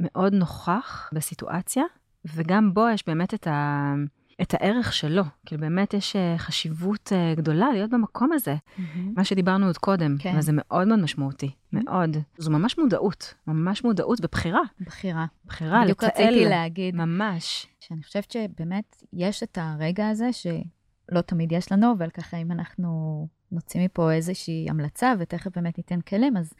מאוד 0.00 0.32
נוכח 0.34 1.10
בסיטואציה, 1.12 1.84
וגם 2.24 2.74
בו 2.74 2.88
יש 2.88 3.06
באמת 3.06 3.34
את 3.34 3.46
ה... 3.46 3.94
את 4.42 4.54
הערך 4.54 4.92
שלו. 4.92 5.22
כאילו 5.46 5.60
באמת 5.60 5.94
יש 5.94 6.16
אה, 6.16 6.34
חשיבות 6.38 7.12
אה, 7.12 7.34
גדולה 7.36 7.72
להיות 7.72 7.90
במקום 7.90 8.32
הזה, 8.32 8.54
mm-hmm. 8.54 8.80
מה 9.16 9.24
שדיברנו 9.24 9.66
עוד 9.66 9.78
קודם, 9.78 10.16
כן. 10.18 10.34
וזה 10.38 10.52
מאוד 10.54 10.88
מאוד 10.88 10.98
משמעותי, 11.00 11.46
mm-hmm. 11.46 11.78
מאוד. 11.84 12.16
זו 12.38 12.50
ממש 12.50 12.78
מודעות, 12.78 13.34
ממש 13.46 13.84
מודעות 13.84 14.18
ובחירה. 14.22 14.62
בחירה. 14.80 15.26
בחירה, 15.46 15.70
לתעל. 15.70 15.84
בדיוק 15.84 16.04
רציתי 16.04 16.44
להגיד. 16.44 16.96
ממש. 16.96 17.66
שאני 17.80 18.02
חושבת 18.02 18.30
שבאמת 18.30 19.02
יש 19.12 19.42
את 19.42 19.58
הרגע 19.60 20.08
הזה 20.08 20.32
שלא 20.32 21.20
תמיד 21.20 21.52
יש 21.52 21.72
לנו, 21.72 21.92
אבל 21.92 22.10
ככה 22.10 22.36
אם 22.36 22.52
אנחנו 22.52 23.28
נוציא 23.52 23.84
מפה 23.84 24.12
איזושהי 24.12 24.66
המלצה, 24.70 25.14
ותכף 25.18 25.56
באמת 25.56 25.78
ניתן 25.78 26.00
כלים, 26.00 26.36
אז 26.36 26.52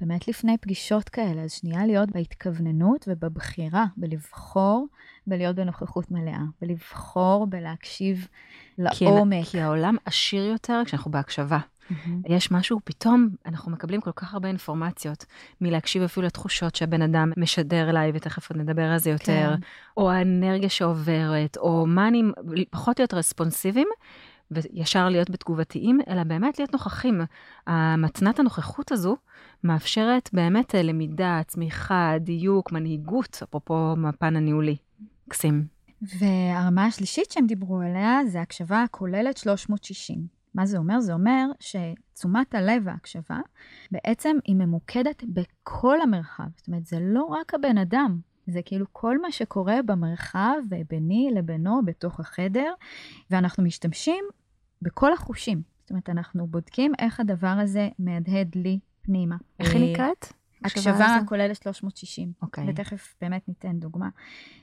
באמת 0.00 0.28
לפני 0.28 0.58
פגישות 0.58 1.08
כאלה, 1.08 1.42
אז 1.42 1.52
שנייה 1.52 1.86
להיות 1.86 2.10
בהתכווננות 2.10 3.04
ובבחירה, 3.08 3.84
בלבחור 3.96 4.86
בלהיות 5.26 5.56
בנוכחות 5.56 6.10
מלאה, 6.10 6.40
ולבחור 6.62 7.46
בלהקשיב 7.46 8.28
לעומק. 8.78 9.44
כי, 9.44 9.50
כי 9.50 9.60
העולם 9.60 9.96
עשיר 10.04 10.44
יותר 10.44 10.82
כשאנחנו 10.84 11.10
בהקשבה. 11.10 11.58
Mm-hmm. 11.58 11.94
יש 12.28 12.50
משהו, 12.50 12.80
פתאום 12.84 13.28
אנחנו 13.46 13.72
מקבלים 13.72 14.00
כל 14.00 14.10
כך 14.16 14.34
הרבה 14.34 14.48
אינפורמציות 14.48 15.24
מלהקשיב 15.60 16.02
אפילו 16.02 16.26
לתחושות 16.26 16.74
שהבן 16.74 17.02
אדם 17.02 17.32
משדר 17.36 17.90
אליי, 17.90 18.12
ותכף 18.14 18.50
עוד 18.50 18.60
נדבר 18.60 18.82
על 18.82 18.98
זה 18.98 19.10
יותר, 19.10 19.54
כן. 19.56 19.60
או 19.96 20.10
האנרגיה 20.10 20.68
שעוברת, 20.68 21.56
או 21.56 21.86
מה 21.86 22.08
אני, 22.08 22.22
פחות 22.70 22.98
להיות 22.98 23.14
רספונסיביים, 23.14 23.88
וישר 24.50 25.08
להיות 25.08 25.30
בתגובתיים, 25.30 26.00
אלא 26.08 26.24
באמת 26.24 26.58
להיות 26.58 26.72
נוכחים. 26.72 27.20
המתנת 27.66 28.38
הנוכחות 28.38 28.92
הזו 28.92 29.16
מאפשרת 29.64 30.30
באמת 30.32 30.74
אה, 30.74 30.82
למידה, 30.82 31.40
צמיחה, 31.46 32.12
דיוק, 32.20 32.72
מנהיגות, 32.72 33.40
אפרופו 33.42 33.94
מהפן 33.96 34.36
הניהולי. 34.36 34.76
מקסים. 35.26 35.66
והרמה 36.02 36.84
השלישית 36.84 37.30
שהם 37.30 37.46
דיברו 37.46 37.80
עליה 37.80 38.20
זה 38.26 38.40
הקשבה 38.40 38.82
הכוללת 38.82 39.36
360. 39.36 40.26
מה 40.54 40.66
זה 40.66 40.78
אומר? 40.78 41.00
זה 41.00 41.12
אומר 41.12 41.46
שתשומת 41.60 42.54
הלב 42.54 42.82
וההקשבה 42.84 43.40
בעצם 43.90 44.36
היא 44.44 44.56
ממוקדת 44.56 45.24
בכל 45.28 46.00
המרחב. 46.00 46.46
זאת 46.56 46.68
אומרת, 46.68 46.86
זה 46.86 46.98
לא 47.00 47.24
רק 47.24 47.54
הבן 47.54 47.78
אדם, 47.78 48.20
זה 48.46 48.60
כאילו 48.64 48.86
כל 48.92 49.20
מה 49.20 49.32
שקורה 49.32 49.82
במרחב 49.82 50.56
ביני 50.88 51.30
לבינו 51.34 51.80
בתוך 51.84 52.20
החדר, 52.20 52.72
ואנחנו 53.30 53.62
משתמשים 53.62 54.24
בכל 54.82 55.12
החושים. 55.12 55.62
זאת 55.80 55.90
אומרת, 55.90 56.08
אנחנו 56.08 56.46
בודקים 56.46 56.92
איך 56.98 57.20
הדבר 57.20 57.56
הזה 57.62 57.88
מהדהד 57.98 58.54
לי 58.54 58.78
פנימה. 59.02 59.36
איך 59.60 59.74
היא 59.74 59.92
נקראת? 59.92 60.32
הקשבה 60.66 61.18
כוללת 61.26 61.62
360. 61.62 62.32
אוקיי. 62.42 62.64
ותכף 62.68 63.14
באמת 63.20 63.48
ניתן 63.48 63.78
דוגמה. 63.78 64.08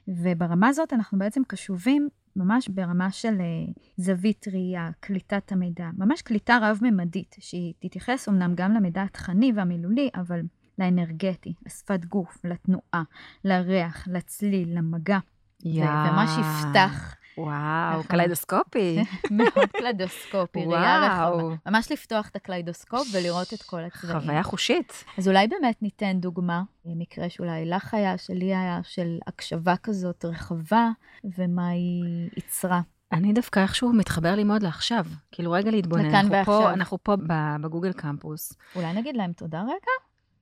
וברמה 0.07 0.67
הזאת 0.67 0.93
אנחנו 0.93 1.17
בעצם 1.17 1.41
קשובים 1.47 2.09
ממש 2.35 2.67
ברמה 2.67 3.11
של 3.11 3.37
uh, 3.37 3.79
זווית 3.97 4.45
ראייה, 4.47 4.89
קליטת 4.99 5.51
המידע, 5.51 5.89
ממש 5.97 6.21
קליטה 6.21 6.57
רב-ממדית, 6.61 7.35
שהיא 7.39 7.73
תתייחס 7.79 8.29
אמנם 8.29 8.53
גם 8.55 8.73
למידע 8.73 9.03
התכני 9.03 9.51
והמילולי, 9.55 10.09
אבל 10.15 10.41
לאנרגטי, 10.79 11.53
לשפת 11.65 12.05
גוף, 12.05 12.45
לתנועה, 12.45 13.03
לריח, 13.43 14.07
לצליל, 14.07 14.77
למגע. 14.77 15.19
Yeah. 15.63 15.65
וממש 15.65 16.29
יפתח 16.39 17.15
וואו, 17.37 18.03
קליידוסקופי. 18.03 18.99
מאוד 19.31 19.69
קליידוסקופי, 19.77 20.65
ראייה 20.65 20.99
רחבה. 20.99 21.55
ממש 21.65 21.91
לפתוח 21.91 22.29
את 22.29 22.35
הקליידוסקופ 22.35 23.07
ולראות 23.13 23.53
את 23.53 23.61
כל 23.61 23.79
הצבעים. 23.83 24.19
חוויה 24.19 24.43
חושית. 24.43 25.03
אז 25.17 25.27
אולי 25.27 25.47
באמת 25.47 25.81
ניתן 25.81 26.19
דוגמה, 26.19 26.63
מקרה 26.85 27.29
שאולי 27.29 27.65
לך 27.65 27.93
היה, 27.93 28.17
שלי 28.17 28.55
היה, 28.55 28.79
של 28.83 29.17
הקשבה 29.27 29.75
כזאת 29.77 30.25
רחבה, 30.25 30.89
ומה 31.37 31.67
היא 31.67 32.29
יצרה. 32.37 32.81
אני 33.11 33.33
דווקא 33.33 33.59
איכשהו 33.59 33.93
מתחבר 33.93 34.35
לי 34.35 34.43
מאוד 34.43 34.63
לעכשיו. 34.63 35.05
כאילו, 35.31 35.51
רגע 35.51 35.71
להתבונן. 35.71 36.05
לכאן 36.05 36.27
ועכשיו. 36.31 36.61
פה, 36.61 36.73
אנחנו 36.73 36.97
פה 37.03 37.15
בגוגל 37.61 37.93
קמפוס. 37.93 38.53
אולי 38.75 38.93
נגיד 38.93 39.15
להם 39.15 39.33
תודה 39.33 39.61
רגע? 39.61 39.91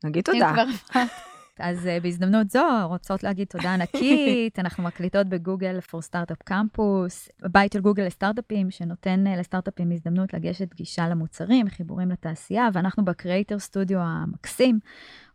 נגיד 0.04 0.24
תודה. 0.24 0.54
אז 1.60 1.86
uh, 1.86 2.04
בהזדמנות 2.04 2.50
זו, 2.50 2.88
רוצות 2.88 3.24
להגיד 3.24 3.48
תודה 3.48 3.74
ענקית. 3.74 4.60
אנחנו 4.64 4.84
מקליטות 4.84 5.28
בגוגל 5.28 5.80
for 5.80 6.00
Startup 6.12 6.52
Campus, 6.52 7.48
בית 7.52 7.74
של 7.74 7.82
גוגל 7.82 8.04
לסטארט-אפים, 8.04 8.72
שנותן 8.72 9.24
uh, 9.28 9.40
לסטארט-אפים 9.40 9.92
הזדמנות 9.92 10.34
לגשת 10.34 10.74
גישה 10.74 11.10
למוצרים, 11.10 11.70
חיבורים 11.70 12.12
לתעשייה, 12.12 12.70
ואנחנו 12.74 13.06
בקריאייטר 13.06 13.60
סטודיו 13.60 14.00
המקסים. 14.00 14.80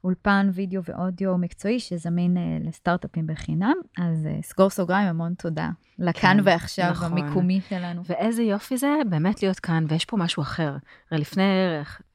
אולפן 0.06 0.50
וידאו 0.52 0.82
ואודיו 0.84 1.38
מקצועי 1.38 1.80
שזמין 1.80 2.36
uh, 2.36 2.68
לסטארט-אפים 2.68 3.26
בחינם. 3.26 3.74
אז 3.98 4.26
uh, 4.26 4.46
סגור 4.46 4.70
סוגריים, 4.70 5.08
המון 5.08 5.34
תודה. 5.34 5.70
לכאן 5.98 6.36
כן, 6.36 6.42
ועכשיו, 6.44 6.90
נכון. 6.90 7.12
המיקומי 7.12 7.60
שלנו. 7.68 8.02
ואיזה 8.04 8.42
יופי 8.42 8.76
זה 8.76 8.94
באמת 9.08 9.42
להיות 9.42 9.60
כאן, 9.60 9.84
ויש 9.88 10.04
פה 10.04 10.16
משהו 10.16 10.42
אחר. 10.42 10.76
הרי 11.10 11.20
לפני 11.20 11.42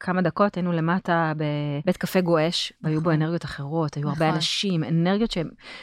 כמה 0.00 0.22
דקות 0.22 0.54
היינו 0.54 0.72
למטה 0.72 1.32
בבית 1.36 1.96
קפה 1.96 2.20
גועש, 2.20 2.72
נכון. 2.72 2.90
והיו 2.90 3.00
בו 3.00 3.10
נכון. 3.10 3.22
אנרגיות 3.22 3.44
אחרות, 3.44 3.94
היו 3.94 4.08
נכון. 4.08 4.22
הרבה 4.22 4.36
אנשים, 4.36 4.84
אנרגיות 4.84 5.30
ש... 5.30 5.38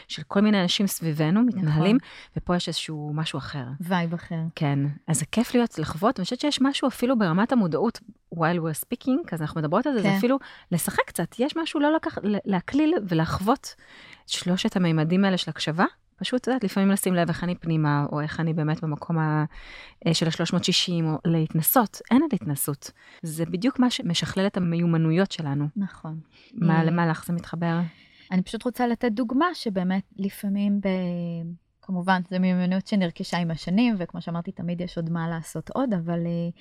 של 0.08 0.24
כל 0.28 0.42
מיני 0.42 0.62
אנשים 0.62 0.88
סביבנו 0.88 1.44
מתנהלים, 1.44 1.96
נכון. 1.96 2.10
ופה 2.38 2.56
יש 2.56 2.68
איזשהו 2.68 3.12
משהו 3.14 3.38
אחר. 3.38 3.66
vibe 3.82 4.14
אחר. 4.14 4.42
כן, 4.56 4.80
אז 5.08 5.20
זה 5.20 5.26
כיף 5.26 5.56
להיות, 5.56 5.80
לחוות, 5.80 6.20
ואני 6.20 6.24
חושבת 6.24 6.40
שיש 6.40 6.62
משהו 6.62 6.88
אפילו 6.88 7.18
ברמת 7.18 7.52
המודעות, 7.52 8.00
while 8.36 8.58
we're 8.58 8.86
speaking, 8.86 9.34
אז 9.34 9.42
אנחנו 9.42 9.62
מדברות 9.62 9.88
על 9.88 9.94
זה, 9.94 10.04
כן. 10.04 10.10
זה 10.10 10.18
אפילו 10.18 10.40
לשחק 10.72 11.04
קצת, 11.08 11.36
יש 11.40 11.58
משהו 11.58 11.80
לא 11.80 11.96
לקח, 12.00 12.18
להקליל 12.24 12.94
ולחוות 13.08 13.76
שלושת 14.28 14.76
המימדים 14.76 15.26
האלה 15.26 15.38
של 15.38 15.50
הקשבה. 15.50 15.86
פשוט, 16.20 16.42
את 16.42 16.48
יודעת, 16.48 16.64
לפעמים 16.64 16.92
לשים 16.92 17.14
לב 17.14 17.28
איך 17.28 17.44
אני 17.44 17.56
פנימה, 17.56 18.06
או 18.12 18.22
איך 18.22 18.40
אני 18.40 18.54
באמת 18.54 18.84
במקום 18.84 19.18
ה, 19.18 19.46
אה, 20.08 20.14
של 20.14 20.28
ה-360, 20.28 21.04
או 21.04 21.18
להתנסות. 21.26 22.02
אין 22.12 22.22
על 22.24 22.30
התנסות. 22.34 22.92
זה 23.22 23.46
בדיוק 23.46 23.80
מה 23.80 23.90
שמשכלל 23.90 24.48
את 24.48 24.58
המיומנויות 24.58 25.32
שלנו. 25.32 25.68
נכון. 25.76 26.20
מה, 26.54 26.84
למה 26.84 27.08
לך 27.08 27.26
זה 27.26 27.34
מתחבר? 27.34 27.80
אני 28.32 28.42
פשוט 28.42 28.64
רוצה 28.64 28.88
לתת 28.88 29.12
דוגמה 29.12 29.46
שבאמת 29.54 30.04
לפעמים 30.18 30.82
ב... 30.82 30.88
כמובן, 31.90 32.22
זו 32.30 32.40
מיומנות 32.40 32.88
שנרכשה 32.88 33.38
עם 33.38 33.52
השנים, 33.52 33.96
וכמו 33.98 34.22
שאמרתי, 34.22 34.52
תמיד 34.52 34.82
יש 34.82 34.98
עוד 34.98 35.10
מה 35.10 35.30
לעשות 35.30 35.70
עוד, 35.70 35.94
אבל 35.94 36.20
uh, 36.26 36.60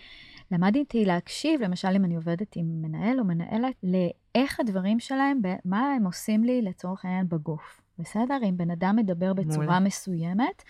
למדתי 0.51 1.05
להקשיב, 1.05 1.63
למשל 1.63 1.89
אם 1.97 2.05
אני 2.05 2.17
עובדת 2.17 2.57
עם 2.57 2.83
מנהל 2.83 3.21
או 3.21 3.25
מנהלת, 3.25 3.75
לאיך 3.83 4.61
הדברים 4.61 5.01
שלהם, 5.01 5.41
מה 5.65 5.93
הם 5.93 6.05
עושים 6.05 6.45
לי 6.45 6.63
לצורך 6.63 7.05
העניין 7.05 7.29
בגוף. 7.29 7.81
בסדר? 7.99 8.39
אם 8.49 8.57
בן 8.57 8.71
אדם 8.71 8.97
מדבר 8.97 9.33
בצורה 9.33 9.67
מולה. 9.67 9.81
מסוימת, 9.81 10.63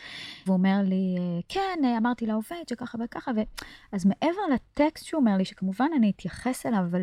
והוא 0.46 0.56
אומר 0.56 0.78
לי, 0.84 1.16
כן, 1.48 1.78
אמרתי 1.98 2.26
לעובד 2.26 2.68
שככה 2.70 2.98
וככה, 3.04 3.30
ו... 3.36 3.40
אז 3.92 4.06
מעבר 4.06 4.42
לטקסט 4.54 5.04
שהוא 5.04 5.20
אומר 5.20 5.36
לי, 5.36 5.44
שכמובן 5.44 5.88
אני 5.96 6.10
אתייחס 6.10 6.66
אליו, 6.66 6.80
אבל 6.90 7.02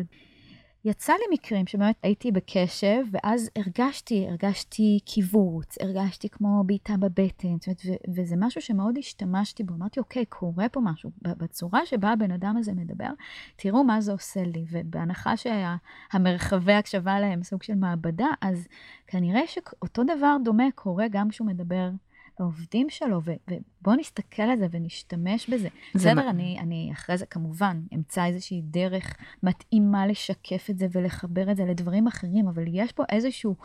יצא 0.86 1.12
לי 1.12 1.24
מקרים 1.32 1.66
שבאמת 1.66 1.96
הייתי 2.02 2.32
בקשב, 2.32 3.04
ואז 3.10 3.50
הרגשתי, 3.56 4.26
הרגשתי 4.28 4.98
קיבוץ, 5.04 5.78
הרגשתי 5.80 6.28
כמו 6.28 6.64
בעיטה 6.66 6.96
בבטן, 6.96 7.56
זאת 7.60 7.66
אומרת, 7.66 7.82
ו- 7.86 8.12
וזה 8.14 8.34
משהו 8.38 8.60
שמאוד 8.60 8.98
השתמשתי 8.98 9.62
בו. 9.62 9.74
אמרתי, 9.74 10.00
אוקיי, 10.00 10.24
קורה 10.24 10.68
פה 10.68 10.80
משהו. 10.80 11.10
בצורה 11.22 11.86
שבה 11.86 12.12
הבן 12.12 12.30
אדם 12.30 12.56
הזה 12.56 12.72
מדבר, 12.72 13.08
תראו 13.56 13.84
מה 13.84 14.00
זה 14.00 14.12
עושה 14.12 14.42
לי. 14.42 14.64
ובהנחה 14.70 15.34
שהמרחבי 15.36 16.72
הקשבה 16.72 17.20
להם 17.20 17.42
סוג 17.42 17.62
של 17.62 17.74
מעבדה, 17.74 18.28
אז 18.40 18.68
כנראה 19.06 19.46
שאותו 19.46 20.02
דבר 20.04 20.36
דומה 20.44 20.66
קורה 20.74 21.06
גם 21.10 21.28
כשהוא 21.28 21.48
מדבר 21.48 21.90
העובדים 22.38 22.90
שלו, 22.90 23.20
ובואו 23.24 23.96
נסתכל 23.96 24.42
על 24.42 24.58
זה 24.58 24.66
ונשתמש 24.70 25.50
בזה. 25.50 25.68
בסדר, 25.94 26.14
מה... 26.14 26.30
אני, 26.30 26.56
אני 26.60 26.90
אחרי 26.92 27.16
זה 27.16 27.26
כמובן 27.26 27.80
אמצא 27.94 28.26
איזושהי 28.26 28.62
דרך 28.64 29.14
מתאימה 29.42 30.06
לשקף 30.06 30.66
את 30.70 30.78
זה 30.78 30.86
ולחבר 30.92 31.50
את 31.50 31.56
זה 31.56 31.64
לדברים 31.64 32.06
אחרים, 32.06 32.48
אבל 32.48 32.64
יש 32.66 32.92
פה 32.92 33.04
איזשהו 33.12 33.56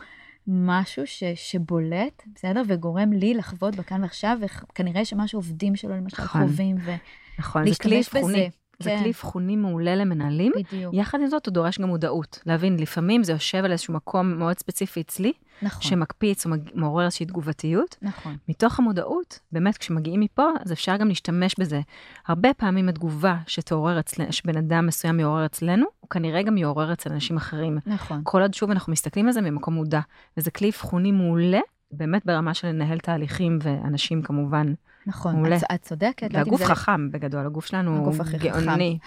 משהו 0.46 1.06
ש, 1.06 1.24
שבולט, 1.34 2.22
בסדר? 2.34 2.62
וגורם 2.68 3.12
לי 3.12 3.34
לחוות 3.34 3.76
בכאן 3.76 4.02
ועכשיו, 4.02 4.38
וכנראה 4.40 5.04
שמה 5.04 5.28
שעובדים 5.28 5.76
שלו 5.76 5.96
למשל 5.96 6.22
נכון. 6.22 6.40
חווים, 6.46 6.76
ולהשתמש 6.76 8.08
נכון, 8.08 8.32
בזה. 8.32 8.61
זה 8.82 8.90
כן. 8.90 8.98
כלי 8.98 9.10
אבחוני 9.10 9.56
מעולה 9.56 9.96
למנהלים. 9.96 10.52
בדיוק. 10.56 10.94
יחד 10.94 11.18
עם 11.20 11.26
זאת, 11.26 11.46
הוא 11.46 11.52
דורש 11.52 11.78
גם 11.78 11.88
מודעות. 11.88 12.38
להבין, 12.46 12.76
לפעמים 12.76 13.24
זה 13.24 13.32
יושב 13.32 13.64
על 13.64 13.72
איזשהו 13.72 13.94
מקום 13.94 14.38
מאוד 14.38 14.58
ספציפי 14.58 15.00
אצלי, 15.00 15.32
נכון. 15.62 15.82
שמקפיץ 15.82 16.46
ומעורר 16.46 17.04
איזושהי 17.04 17.26
תגובתיות. 17.26 17.96
נכון. 18.02 18.36
מתוך 18.48 18.78
המודעות, 18.78 19.38
באמת, 19.52 19.78
כשמגיעים 19.78 20.20
מפה, 20.20 20.46
אז 20.64 20.72
אפשר 20.72 20.96
גם 20.96 21.08
להשתמש 21.08 21.54
בזה. 21.58 21.80
הרבה 22.26 22.54
פעמים 22.54 22.88
התגובה 22.88 23.36
שתעורר 23.46 23.98
אצלנו, 24.00 24.32
שבן 24.32 24.56
אדם 24.56 24.86
מסוים 24.86 25.20
יעורר 25.20 25.46
אצלנו, 25.46 25.86
הוא 26.00 26.10
כנראה 26.10 26.42
גם 26.42 26.58
יעורר 26.58 26.92
אצל 26.92 27.12
אנשים 27.12 27.36
אחרים. 27.36 27.78
נכון. 27.86 28.20
כל 28.24 28.42
עוד 28.42 28.54
שוב 28.54 28.70
אנחנו 28.70 28.92
מסתכלים 28.92 29.26
על 29.26 29.32
זה 29.32 29.40
ממקום 29.40 29.74
מודע. 29.74 30.00
וזה 30.36 30.50
כלי 30.50 30.70
אבחוני 30.70 31.12
מעולה, 31.12 31.60
באמת 31.92 32.26
ברמה 32.26 32.54
של 32.54 32.68
לנהל 32.68 32.98
תהליכים 32.98 33.58
ואנשים 33.62 34.22
כמובן. 34.22 34.72
נכון, 35.06 35.36
מעולה. 35.36 35.56
את, 35.56 35.62
את 35.74 35.82
צודקת. 35.82 36.28
והגוף 36.32 36.60
לא 36.60 36.66
חכם 36.66 37.08
זה... 37.12 37.18
בגדול, 37.18 37.46
הגוף 37.46 37.66
שלנו 37.66 37.96
הוא 37.96 38.14
גאוני. 38.38 38.98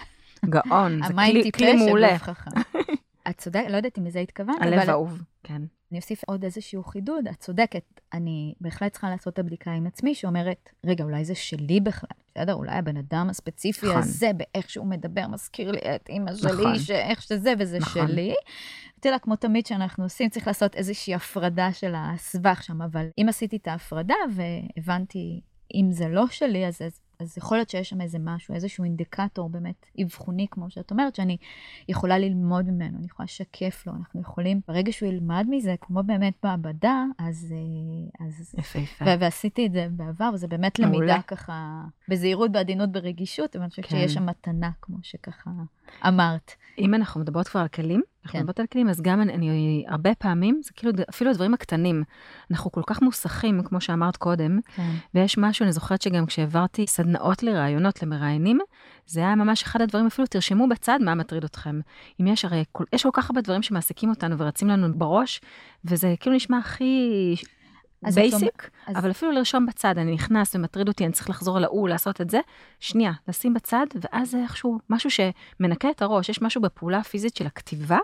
גאון, 0.44 1.00
זה 1.06 1.12
כלי, 1.14 1.52
כלי 1.52 1.76
מעולה. 1.76 2.16
את 3.30 3.38
צודקת, 3.38 3.70
לא 3.70 3.76
יודעת 3.76 3.98
אם 3.98 4.04
לזה 4.04 4.20
התכוונת, 4.20 4.58
אבל... 4.62 4.72
הלב 4.72 4.88
האהוב, 4.88 5.22
כן. 5.42 5.62
אני 5.92 5.98
אוסיף 5.98 6.24
עוד 6.26 6.44
איזשהו 6.44 6.84
חידוד, 6.84 7.28
את 7.28 7.40
צודקת, 7.40 8.00
אני 8.12 8.54
בהחלט 8.60 8.92
צריכה 8.92 9.10
לעשות 9.10 9.34
את 9.34 9.38
הבדיקה 9.38 9.70
עם 9.70 9.86
עצמי, 9.86 10.14
שאומרת, 10.14 10.70
רגע, 10.86 11.04
אולי 11.04 11.24
זה 11.24 11.34
שלי 11.34 11.80
בכלל, 11.80 12.18
בסדר? 12.34 12.54
אולי 12.54 12.76
הבן 12.76 12.96
אדם 12.96 13.26
הספציפי 13.30 13.86
נכון. 13.86 13.98
הזה, 13.98 14.30
באיך 14.36 14.70
שהוא 14.70 14.86
מדבר, 14.86 15.26
מזכיר 15.26 15.70
לי 15.70 15.78
את 15.78 16.08
אימא 16.08 16.34
שלי, 16.34 16.52
נכון. 16.52 16.78
שאיך 16.78 17.22
שזה 17.22 17.54
וזה 17.58 17.78
נכון. 17.78 18.08
שלי. 18.08 18.34
אתה 19.00 19.08
יודע, 19.08 19.18
כמו 19.18 19.36
תמיד 19.36 19.66
שאנחנו 19.66 20.04
עושים, 20.04 20.28
צריך 20.28 20.46
לעשות 20.46 20.74
איזושהי 20.74 21.14
הפרדה 21.14 21.72
של 21.72 21.92
הסבך 21.96 22.62
שם, 22.62 22.82
אבל 22.82 23.06
אם 23.18 23.26
עשיתי 23.28 23.56
את 23.56 23.68
ההפרדה 23.68 24.14
והבנתי 24.34 25.40
אם 25.74 25.88
זה 25.92 26.08
לא 26.08 26.26
שלי, 26.26 26.66
אז, 26.66 26.82
אז 26.82 27.00
אז 27.20 27.38
יכול 27.38 27.58
להיות 27.58 27.70
שיש 27.70 27.88
שם 27.88 28.00
איזה 28.00 28.18
משהו, 28.20 28.54
איזשהו 28.54 28.84
אינדיקטור 28.84 29.48
באמת 29.48 29.86
אבחוני, 30.02 30.46
כמו 30.50 30.70
שאת 30.70 30.90
אומרת, 30.90 31.14
שאני 31.14 31.36
יכולה 31.88 32.18
ללמוד 32.18 32.64
ממנו, 32.70 32.98
אני 32.98 33.06
יכולה 33.06 33.24
לשקף 33.24 33.86
לו, 33.86 33.92
אנחנו 33.98 34.20
יכולים, 34.20 34.60
ברגע 34.68 34.92
שהוא 34.92 35.08
ילמד 35.08 35.46
מזה, 35.50 35.74
כמו 35.80 36.02
באמת 36.02 36.34
מעבדה, 36.44 37.04
אז... 37.18 37.54
אה, 37.56 38.26
אז 38.26 38.54
יפה, 38.58 38.78
יפה. 38.78 39.04
ועשיתי 39.20 39.66
את 39.66 39.72
זה 39.72 39.86
בעבר, 39.90 40.30
וזה 40.34 40.46
באמת 40.46 40.78
למידה 40.78 40.98
מעולה. 40.98 41.22
ככה, 41.22 41.82
בזהירות, 42.08 42.52
בעדינות, 42.52 42.92
ברגישות, 42.92 43.56
אבל 43.56 43.62
אני 43.62 43.70
חושבת 43.70 43.86
כן. 43.86 43.96
שיש 43.96 44.14
שם 44.14 44.26
מתנה, 44.26 44.70
כמו 44.82 44.96
שככה 45.02 45.50
אמרת. 46.06 46.52
אם 46.78 46.94
אנחנו 46.94 47.20
מדברות 47.20 47.48
כבר 47.48 47.60
על 47.60 47.68
כלים, 47.68 48.02
אנחנו. 48.26 48.38
מדברות 48.40 48.60
על 48.60 48.66
כלים, 48.66 48.88
אז 48.88 49.00
גם 49.00 49.20
אני, 49.20 49.34
אני, 49.34 49.84
הרבה 49.88 50.14
פעמים, 50.14 50.60
זה 50.64 50.70
כאילו 50.76 50.92
אפילו 51.10 51.30
הדברים 51.30 51.54
הקטנים, 51.54 52.02
אנחנו 52.50 52.72
כל 52.72 52.82
כך 52.86 53.02
מוסכים, 53.02 53.62
כמו 53.62 53.80
שאמרת 53.80 54.16
קודם, 54.16 54.58
כן. 54.76 54.90
ויש 55.14 55.38
משהו, 55.38 55.64
אני 55.64 55.72
זוכרת 55.72 56.02
שגם 56.02 56.26
כשהעברתי 56.26 56.86
סדנאות 56.86 57.42
לראיונות 57.42 58.02
למראיינים, 58.02 58.58
זה 59.06 59.20
היה 59.20 59.34
ממש 59.34 59.62
אחד 59.62 59.82
הדברים, 59.82 60.06
אפילו 60.06 60.26
תרשמו 60.26 60.68
בצד 60.68 60.98
מה 61.02 61.14
מטריד 61.14 61.44
אתכם. 61.44 61.80
אם 62.20 62.26
יש 62.26 62.44
הרי, 62.44 62.64
יש 62.92 63.02
כל 63.02 63.10
כך 63.12 63.30
הרבה 63.30 63.40
דברים 63.40 63.62
שמעסיקים 63.62 64.10
אותנו 64.10 64.38
ורצים 64.38 64.68
לנו 64.68 64.98
בראש, 64.98 65.40
וזה 65.84 66.14
כאילו 66.20 66.36
נשמע 66.36 66.58
הכי 66.58 67.34
basic, 68.14 68.70
אז... 68.86 68.96
אבל 68.96 69.10
אפילו 69.10 69.32
לרשום 69.32 69.66
בצד, 69.66 69.98
אני 69.98 70.14
נכנס 70.14 70.54
ומטריד 70.54 70.88
אותי, 70.88 71.04
אני 71.04 71.12
צריך 71.12 71.30
לחזור 71.30 71.58
להוא, 71.58 71.88
לעשות 71.88 72.20
את 72.20 72.30
זה, 72.30 72.40
שנייה, 72.80 73.12
לשים 73.28 73.54
בצד, 73.54 73.86
ואז 74.00 74.30
זה 74.30 74.42
איכשהו 74.42 74.78
משהו 74.90 75.10
שמנקה 75.10 75.90
את 75.90 76.02
הראש. 76.02 76.28
יש 76.28 76.42
משהו 76.42 76.60
בפעולה 76.60 76.98
הפיזית 76.98 77.36
של 77.36 77.46
הכתיבה. 77.46 77.98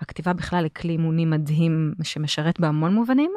הכתיבה 0.00 0.32
בכלל 0.32 0.64
היא 0.64 0.70
כלי 0.76 0.92
אימוני 0.92 1.24
מדהים 1.24 1.94
שמשרת 2.02 2.60
בהמון 2.60 2.94
מובנים, 2.94 3.32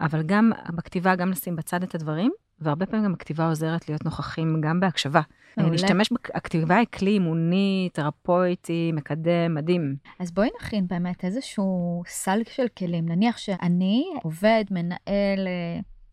אבל 0.00 0.22
גם 0.22 0.52
בכתיבה, 0.68 1.14
גם 1.14 1.30
לשים 1.30 1.56
בצד 1.56 1.82
את 1.82 1.94
הדברים, 1.94 2.32
והרבה 2.60 2.86
פעמים 2.86 3.04
גם 3.04 3.12
הכתיבה 3.12 3.48
עוזרת 3.48 3.88
להיות 3.88 4.04
נוכחים 4.04 4.60
גם 4.60 4.80
בהקשבה. 4.80 5.20
מעולה. 5.56 5.72
להשתמש 5.72 6.12
בכתיבה 6.12 6.76
היא 6.76 6.86
כלי 6.94 7.10
אימוני, 7.10 7.88
תרפויטי, 7.92 8.92
מקדם, 8.94 9.54
מדהים. 9.54 9.96
אז 10.18 10.30
בואי 10.30 10.48
נכין 10.60 10.86
באמת 10.86 11.24
איזשהו 11.24 12.02
סל 12.06 12.40
של 12.50 12.68
כלים. 12.78 13.08
נניח 13.08 13.38
שאני 13.38 14.04
עובד, 14.22 14.64
מנהל, 14.70 15.48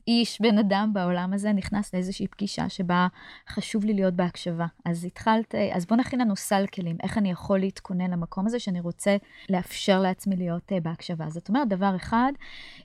איש, 0.08 0.41
בן 0.41 0.58
אדם 0.58 0.91
בעולם 0.93 1.34
הזה, 1.34 1.53
נכנס 1.53 1.93
לאיזושהי 1.93 2.27
פגישה 2.27 2.70
שבה 2.70 3.08
חשוב 3.50 3.86
לי 3.86 3.93
להיות 3.93 4.13
בהקשבה. 4.13 4.65
אז 4.86 5.05
התחלת, 5.05 5.55
אז 5.74 5.86
בוא 5.86 5.98
נכין 5.98 6.22
לנו 6.22 6.36
סל 6.36 6.65
כלים, 6.74 6.98
איך 7.03 7.17
אני 7.17 7.31
יכול 7.31 7.60
להתכונן 7.60 8.12
למקום 8.12 8.46
הזה 8.46 8.60
שאני 8.60 8.79
רוצה 8.79 9.17
לאפשר 9.50 10.00
לעצמי 10.00 10.36
להיות 10.36 10.72
uh, 10.72 10.84
בהקשבה. 10.84 11.29
זאת 11.29 11.50
אומרת, 11.50 11.67
דבר 11.67 11.96
אחד, 11.96 12.31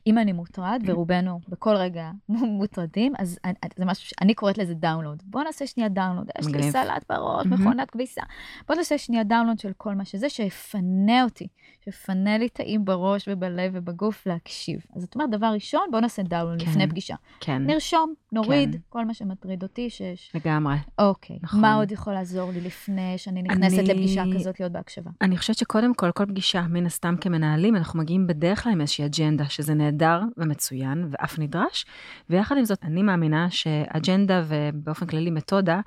אם 0.07 0.19
אני 0.19 0.33
מוטרד, 0.33 0.83
ורובנו 0.87 1.41
בכל 1.49 1.75
רגע 1.77 2.11
מוטרדים, 2.29 3.13
אז 3.19 3.39
זה 3.77 3.85
משהו 3.85 4.09
שאני 4.09 4.35
קוראת 4.35 4.59
לזה 4.59 4.75
download. 4.75 5.23
בוא 5.27 5.43
נעשה 5.43 5.67
שנייה 5.67 5.89
download, 5.89 6.31
יש 6.41 6.47
לי 6.47 6.71
סלט 6.71 7.05
בראש, 7.09 7.47
מכונת 7.47 7.91
כביסה. 7.91 8.23
בוא 8.69 8.77
נעשה 8.77 8.99
שנייה 8.99 9.25
download 9.25 9.59
של 9.59 9.73
כל 9.77 9.95
מה 9.95 10.05
שזה, 10.05 10.29
שיפנה 10.29 11.25
אותי, 11.25 11.49
שיפנה 11.85 12.39
לי 12.39 12.49
תאים 12.49 12.85
בראש 12.85 13.29
ובלב 13.29 13.73
ובגוף 13.75 14.27
להקשיב. 14.27 14.81
אז 14.97 15.03
זאת 15.03 15.15
אומרת, 15.15 15.31
דבר 15.31 15.47
ראשון, 15.47 15.83
בוא 15.91 16.01
נעשה 16.01 16.23
download 16.23 16.63
כן. 16.63 16.71
לפני 16.71 16.89
פגישה. 16.89 17.06
כן. 17.41 17.63
נרשום, 17.67 18.15
נוריד 18.33 18.73
כן. 18.73 18.79
כל 18.89 19.05
מה 19.05 19.15
שמטריד 19.15 19.63
אותי 19.63 19.91
שיש. 19.91 20.33
לגמרי. 20.35 20.77
אוקיי. 20.99 21.39
נכון. 21.43 21.61
מה 21.61 21.75
עוד 21.75 21.93
יכול 21.93 22.13
לעזור 22.13 22.51
לי 22.51 22.61
לפני 22.61 23.19
שאני 23.19 23.43
נכנסת 23.43 23.79
אני... 23.79 23.89
לפגישה 23.89 24.25
כזאת 24.35 24.61
להיות 24.61 24.73
בהקשבה? 24.73 25.11
אני 25.23 25.37
חושבת 25.37 25.57
שקודם 25.57 25.95
כל, 25.95 26.13
כל 26.13 26.27
פגישה, 26.27 26.63
מן 26.63 26.87
הסתם 26.87 27.15
כמנהלים, 27.21 27.77
אנחנו 27.77 27.99
מגיעים 27.99 28.27
בדרך 28.27 28.63
כלל 28.63 28.73
עם 28.73 28.81
איזושהי 28.81 29.05
אג'נדה, 29.05 29.49
שזה 29.49 29.75
נהדר 29.75 30.21
ומצוין 30.37 31.09
ואף 31.11 31.39
נדרש, 31.39 31.87
ויחד 32.31 32.57
עם 32.57 32.65
זאת, 32.65 32.79
אני 32.83 33.03
מאמינה 33.03 33.51
שאג'נדה 33.51 34.43
ובאופן 34.49 35.07
כללי 35.07 35.31
מתודה, 35.31 35.81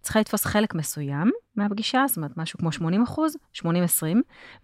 צריכה 0.00 0.20
לתפוס 0.20 0.44
חלק 0.44 0.74
מסוים 0.74 1.30
מהפגישה, 1.56 2.04
זאת 2.08 2.16
אומרת, 2.16 2.36
משהו 2.36 2.58
כמו 2.58 2.72
80 2.72 3.02
אחוז, 3.02 3.36
80-20, 3.58 3.64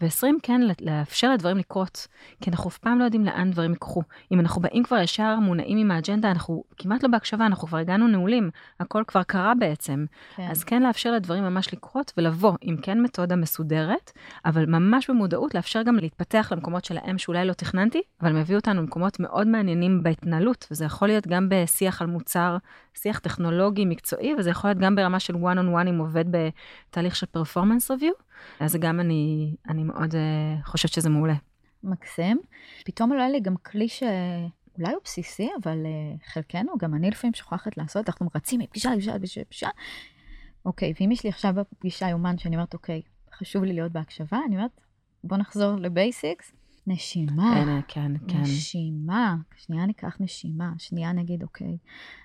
ו-20 0.00 0.26
כן 0.42 0.60
לאפשר 0.80 1.32
לדברים 1.32 1.56
לקרות, 1.56 2.06
כי 2.40 2.50
אנחנו 2.50 2.70
אף 2.70 2.78
פעם 2.78 2.98
לא 2.98 3.04
יודעים 3.04 3.24
לאן 3.24 3.50
דברים 3.50 3.72
יקחו. 3.72 4.02
אם 4.32 4.40
אנחנו 4.40 4.62
באים 4.62 4.82
כבר 4.82 4.96
ישר 4.96 5.38
מונעים 5.38 5.78
עם 5.78 5.90
האג'נדה, 5.90 6.30
אנחנו 6.30 6.64
כמעט 6.76 7.02
לא 7.02 7.08
בהקשבה, 7.08 7.46
אנחנו 7.46 7.68
כבר 7.68 7.78
הגענו 7.78 8.08
נעולים, 8.08 8.50
הכל 8.80 9.02
כבר 9.06 9.22
קרה 9.22 9.52
בעצם. 9.58 10.04
כן. 10.36 10.48
אז 10.50 10.64
כן 10.64 10.82
לאפשר 10.82 11.12
לדברים 11.12 11.44
ממש 11.44 11.72
לקרות 11.74 12.12
ולבוא 12.16 12.52
עם 12.60 12.76
כן 12.76 13.00
מתודה 13.00 13.36
מסודרת, 13.36 14.12
אבל 14.44 14.66
ממש 14.66 15.10
במודעות 15.10 15.54
לאפשר 15.54 15.82
גם 15.82 15.96
להתפתח 15.96 16.48
למקומות 16.52 16.84
שלהם 16.84 17.18
שאולי 17.18 17.44
לא 17.44 17.52
תכננתי, 17.52 18.02
אבל 18.22 18.32
מביא 18.32 18.56
אותנו 18.56 18.82
למקומות 18.82 19.20
מאוד 19.20 19.46
מעניינים 19.46 20.02
בהתנהלות, 20.02 20.66
וזה 20.70 20.84
יכול 20.84 21.08
להיות 21.08 21.26
גם 21.26 21.48
בשיח 21.50 22.02
על 22.02 22.08
מוצר, 22.08 22.56
שיח 22.94 23.18
טכנולוגי, 23.18 23.84
מקצועי, 23.84 24.34
וזה 24.38 24.50
יכול 24.50 24.70
להיות 24.70 24.78
גם 24.78 24.94
ברמה 24.94 25.20
של 25.20 25.34
one 25.34 25.56
on 25.56 25.84
one 25.84 25.88
עם 25.88 25.98
עובד 25.98 26.24
בתהליך 26.90 27.16
של 27.16 27.26
פרפורמנס 27.26 27.90
ריוויו, 27.90 28.12
אז 28.60 28.76
גם 28.76 29.00
אני, 29.00 29.54
אני 29.68 29.84
מאוד 29.84 30.12
uh, 30.12 30.66
חושבת 30.66 30.92
שזה 30.92 31.08
מעולה. 31.08 31.34
מקסים. 31.82 32.40
פתאום 32.84 33.12
עולה 33.12 33.28
לי 33.28 33.40
גם 33.40 33.56
כלי 33.56 33.88
שאולי 33.88 34.92
הוא 34.92 35.00
בסיסי, 35.04 35.48
אבל 35.62 35.78
uh, 35.84 36.32
חלקנו, 36.32 36.72
גם 36.78 36.94
אני 36.94 37.10
לפעמים 37.10 37.34
שוכחת 37.34 37.76
לעשות, 37.76 38.08
אנחנו 38.08 38.28
רצים 38.34 38.60
מפגישה 38.60 38.90
לפגישה 38.90 39.40
לפגישה. 39.40 39.68
אוקיי, 40.64 40.92
ואם 41.00 41.12
יש 41.12 41.24
לי 41.24 41.30
עכשיו 41.30 41.54
בפגישה 41.54 42.08
יומן 42.08 42.38
שאני 42.38 42.56
אומרת, 42.56 42.74
אוקיי, 42.74 43.02
חשוב 43.34 43.64
לי 43.64 43.72
להיות 43.72 43.92
בהקשבה, 43.92 44.38
אני 44.46 44.56
אומרת, 44.56 44.80
בוא 45.24 45.36
נחזור 45.36 45.74
לבייסיקס, 45.76 46.52
נשימה. 46.88 47.54
כן, 47.54 47.80
כן, 47.88 48.12
כן. 48.28 48.40
נשימה. 48.40 49.36
שנייה 49.56 49.86
ניקח 49.86 50.16
נשימה, 50.20 50.72
שנייה 50.78 51.12
נגיד, 51.12 51.42
אוקיי, 51.42 51.76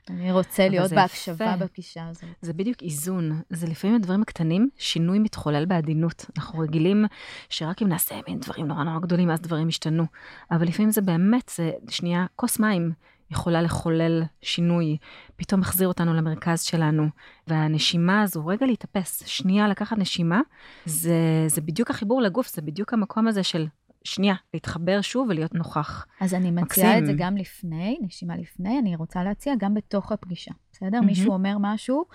אני 0.09 0.31
רוצה 0.31 0.69
להיות 0.69 0.91
בהקשבה 0.91 1.55
בפגישה 1.57 2.07
הזאת. 2.07 2.29
זה 2.41 2.53
בדיוק 2.53 2.81
איזון. 2.81 3.41
זה 3.49 3.67
לפעמים 3.67 3.95
הדברים 3.95 4.21
הקטנים, 4.21 4.69
שינוי 4.77 5.19
מתחולל 5.19 5.65
בעדינות. 5.65 6.25
אנחנו 6.37 6.59
רגילים 6.59 7.05
שרק 7.49 7.81
אם 7.81 7.87
נעשה 7.87 8.15
מין 8.27 8.39
דברים 8.39 8.67
נורא 8.67 8.83
נורא 8.83 8.99
גדולים, 8.99 9.29
אז 9.29 9.41
דברים 9.41 9.69
ישתנו. 9.69 10.03
אבל 10.51 10.67
לפעמים 10.67 10.91
זה 10.91 11.01
באמת, 11.01 11.51
זה 11.55 11.71
שנייה, 11.89 12.25
כוס 12.35 12.59
מים. 12.59 12.91
יכולה 13.31 13.61
לחולל 13.61 14.23
שינוי, 14.41 14.97
פתאום 15.35 15.61
מחזיר 15.61 15.87
אותנו 15.87 16.13
למרכז 16.13 16.61
שלנו. 16.61 17.07
והנשימה 17.47 18.21
הזו, 18.21 18.47
רגע 18.47 18.65
להתאפס, 18.65 19.23
שנייה 19.25 19.67
לקחת 19.67 19.97
נשימה, 19.97 20.41
זה, 20.85 21.45
זה 21.47 21.61
בדיוק 21.61 21.89
החיבור 21.89 22.21
לגוף, 22.21 22.55
זה 22.55 22.61
בדיוק 22.61 22.93
המקום 22.93 23.27
הזה 23.27 23.43
של 23.43 23.67
שנייה, 24.03 24.35
להתחבר 24.53 25.01
שוב 25.01 25.27
ולהיות 25.29 25.53
נוכח. 25.53 26.05
אז 26.19 26.33
אני 26.33 26.51
מציעה 26.51 26.89
מקסים. 26.89 27.03
את 27.03 27.05
זה 27.05 27.13
גם 27.17 27.37
לפני, 27.37 27.97
נשימה 28.01 28.37
לפני, 28.37 28.79
אני 28.79 28.95
רוצה 28.95 29.23
להציע 29.23 29.53
גם 29.57 29.73
בתוך 29.73 30.11
הפגישה, 30.11 30.51
בסדר? 30.71 30.99
Mm-hmm. 30.99 31.05
מישהו 31.05 31.33
אומר 31.33 31.57
משהו, 31.59 32.05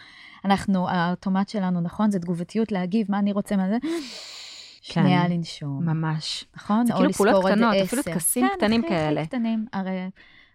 אנחנו, 0.45 0.89
האוטומט 0.89 1.49
שלנו, 1.49 1.81
נכון? 1.81 2.11
זה 2.11 2.19
תגובתיות 2.19 2.73
להגיב, 2.73 3.07
מה 3.11 3.19
אני 3.19 3.33
רוצה, 3.33 3.57
מה 3.57 3.69
זה? 3.69 3.77
כן. 3.83 5.03
שנייה 5.03 5.29
לנשום. 5.29 5.87
ממש. 5.87 6.45
נכון? 6.57 6.87
זה 6.87 6.93
כאילו 6.93 7.13
פעולות 7.13 7.45
קטנות, 7.45 7.75
אפילו 7.85 8.03
טקסים 8.03 8.49
כן, 8.49 8.55
קטנים 8.57 8.83
כאלה. 8.83 9.15
כן, 9.15 9.21
הכי 9.21 9.29
קטנים. 9.29 9.67
הרי 9.73 10.11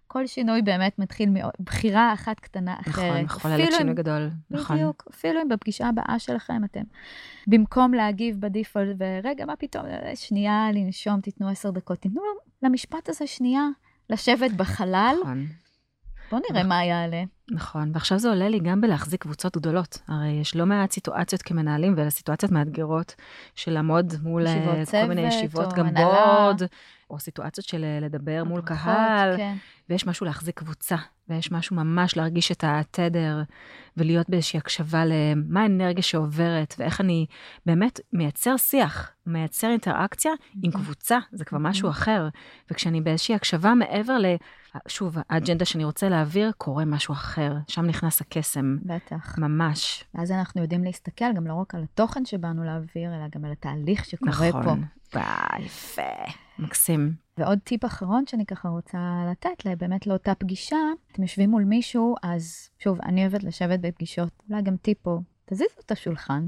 כל 0.08 0.28
שינוי 0.28 0.62
באמת 0.62 1.00
מתחיל 1.00 1.30
מבחירה 1.60 2.14
אחת 2.14 2.40
קטנה 2.40 2.76
נכון, 2.80 2.94
אחרת. 2.94 3.24
נכון, 3.24 3.38
מחוללת 3.38 3.74
שינוי 3.78 3.94
גדול. 3.94 4.30
נכון. 4.52 4.76
בדיוק, 4.76 5.08
אפילו 5.12 5.42
אם 5.42 5.50
בפגישה 5.50 5.88
הבאה 5.88 6.20
שלכם 6.20 6.64
אתם, 6.64 6.82
במקום 7.48 7.94
להגיב 7.94 8.42
בדיפולט, 8.42 8.96
ורגע, 9.00 9.46
מה 9.46 9.56
פתאום, 9.56 9.86
שנייה 10.16 10.68
לנשום, 10.74 11.22
תיתנו 11.22 11.50
עשר 11.50 11.72
דקות, 11.72 12.00
תיתנו 12.00 12.22
למשפט 12.64 13.10
הזה 13.10 13.28
שנייה 13.28 13.68
לשבת 14.10 14.52
בחלל. 14.52 15.16
נכון. 15.22 15.46
בואו 16.34 16.44
נראה 16.50 16.64
נכון. 16.64 16.70
מה 16.70 16.86
יעלה. 16.86 17.24
נכון, 17.52 17.92
ועכשיו 17.94 18.20
זה 18.20 18.30
עולה 18.30 18.50
לי 18.50 18.60
גם 18.60 18.82
בלהחזיק 18.82 19.22
קבוצות 19.22 19.58
גדולות. 19.58 19.98
הרי 20.08 20.30
יש 20.30 20.56
לא 20.56 20.66
מעט 20.66 20.92
סיטואציות 20.92 21.42
כמנהלים, 21.42 21.94
ואלה 21.98 22.10
סיטואציות 22.10 22.52
מאתגרות 22.52 23.16
של 23.56 23.72
לעמוד 23.72 24.14
מול 24.24 24.48
אה, 24.48 24.84
כל 24.92 25.06
מיני 25.06 25.22
ישיבות, 25.22 25.74
גם 25.74 25.94
בורד, 25.94 26.62
או 27.10 27.20
סיטואציות 27.20 27.68
של 27.68 27.84
אה, 27.84 28.00
לדבר 28.02 28.44
מול 28.44 28.62
קהל, 28.62 29.38
כן. 29.38 29.56
ויש 29.90 30.08
משהו 30.08 30.26
להחזיק 30.26 30.60
קבוצה, 30.60 30.96
ויש 31.30 31.52
משהו 31.52 31.76
ממש 31.76 32.18
להרגיש 32.18 32.52
את 32.52 32.64
התדר, 32.68 33.42
ולהיות 33.98 34.30
באיזושהי 34.30 34.58
הקשבה 34.58 35.04
למה 35.06 35.62
האנרגיה 35.62 36.04
שעוברת, 36.04 36.76
ואיך 36.80 37.02
אני 37.02 37.26
באמת 37.66 38.00
מייצר 38.14 38.58
שיח, 38.58 39.12
מייצר 39.28 39.70
אינטראקציה 39.70 40.32
עם 40.64 40.72
קבוצה, 40.72 41.18
זה 41.32 41.46
כבר 41.46 41.58
משהו 41.58 41.90
אחר. 41.90 42.30
וכשאני 42.72 43.02
באיזושהי 43.02 43.36
הקשבה 43.36 43.74
מעבר 43.74 44.18
ל... 44.18 44.26
שוב, 44.88 45.18
האג'נדה 45.30 45.66
שאני 45.66 45.84
רוצה 45.84 46.10
להעביר, 46.10 46.52
קורה 46.58 46.86
משהו 46.86 47.14
אחר. 47.14 47.54
שם 47.68 47.86
נכנס 47.86 48.22
הקסם. 48.22 48.78
בטח. 48.84 49.38
ממש. 49.38 50.04
אז 50.18 50.32
אנחנו 50.32 50.62
יודעים 50.62 50.84
להסתכל 50.84 51.34
גם 51.36 51.48
לא 51.48 51.54
רק 51.54 51.76
על 51.76 51.84
התוכן 51.84 52.26
שבאנו 52.26 52.64
להעביר, 52.64 53.16
אלא 53.16 53.28
גם 53.36 53.46
על 53.46 53.52
התהליך 53.52 54.06
שקורה 54.06 54.32
נכון. 54.32 54.52
פה. 54.52 54.60
נכון. 54.60 54.86
יפה. 55.60 56.02
מקסים. 56.60 57.14
ועוד 57.38 57.60
טיפ 57.64 57.86
אחרון 57.86 58.26
שאני 58.28 58.46
ככה 58.46 58.70
רוצה 58.70 58.98
לתת, 59.32 59.68
באמת 59.78 60.08
לאותה 60.08 60.36
פגישה, 60.36 60.78
אתם 61.12 61.22
יושבים 61.22 61.50
מול 61.50 61.64
מישהו, 61.64 62.16
אז 62.24 62.70
שוב, 62.80 63.02
אני 63.02 63.22
אוהבת 63.22 63.44
לשבת 63.44 63.80
בפגישות, 63.80 64.44
אולי 64.50 64.62
גם 64.62 64.78
טיפ 64.78 64.98
פה, 65.02 65.20
תזיזו 65.46 65.76
את 65.86 65.92
השולחן, 65.92 66.48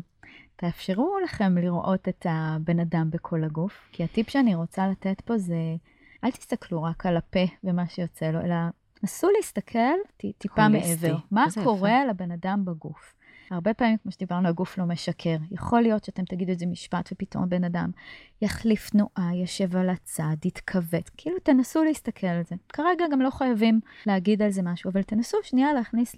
תאפשרו 0.55 1.17
לכם 1.23 1.57
לראות 1.57 2.09
את 2.09 2.25
הבן 2.29 2.79
אדם 2.79 3.09
בכל 3.09 3.43
הגוף, 3.43 3.89
כי 3.91 4.03
הטיפ 4.03 4.29
שאני 4.29 4.55
רוצה 4.55 4.87
לתת 4.87 5.21
פה 5.21 5.37
זה, 5.37 5.75
אל 6.23 6.31
תסתכלו 6.31 6.83
רק 6.83 7.05
על 7.05 7.17
הפה 7.17 7.45
ומה 7.63 7.87
שיוצא 7.87 8.31
לו, 8.31 8.41
אלא 8.41 8.55
נסו 9.03 9.27
להסתכל 9.37 9.95
טיפה 10.37 10.67
מעבר. 10.67 11.17
מה 11.31 11.45
קורה 11.63 11.89
יפה. 11.89 12.09
לבן 12.09 12.31
אדם 12.31 12.65
בגוף? 12.65 13.15
הרבה 13.51 13.73
פעמים, 13.73 13.97
כמו 14.03 14.11
שדיברנו, 14.11 14.47
הגוף 14.47 14.77
לא 14.77 14.85
משקר. 14.85 15.35
יכול 15.51 15.81
להיות 15.81 16.03
שאתם 16.03 16.23
תגידו 16.23 16.51
איזה 16.51 16.65
משפט 16.65 17.09
ופתאום 17.11 17.43
הבן 17.43 17.63
אדם 17.63 17.89
יחליף 18.41 18.89
תנועה, 18.89 19.35
יושב 19.35 19.75
על 19.75 19.89
הצד, 19.89 20.45
יתכווץ. 20.45 21.09
כאילו, 21.17 21.35
תנסו 21.43 21.83
להסתכל 21.83 22.27
על 22.27 22.41
זה. 22.49 22.55
כרגע 22.69 23.05
גם 23.11 23.21
לא 23.21 23.29
חייבים 23.29 23.79
להגיד 24.05 24.41
על 24.41 24.49
זה 24.49 24.61
משהו, 24.61 24.91
אבל 24.91 25.01
תנסו 25.01 25.37
שנייה 25.43 25.73
להכניס 25.73 26.15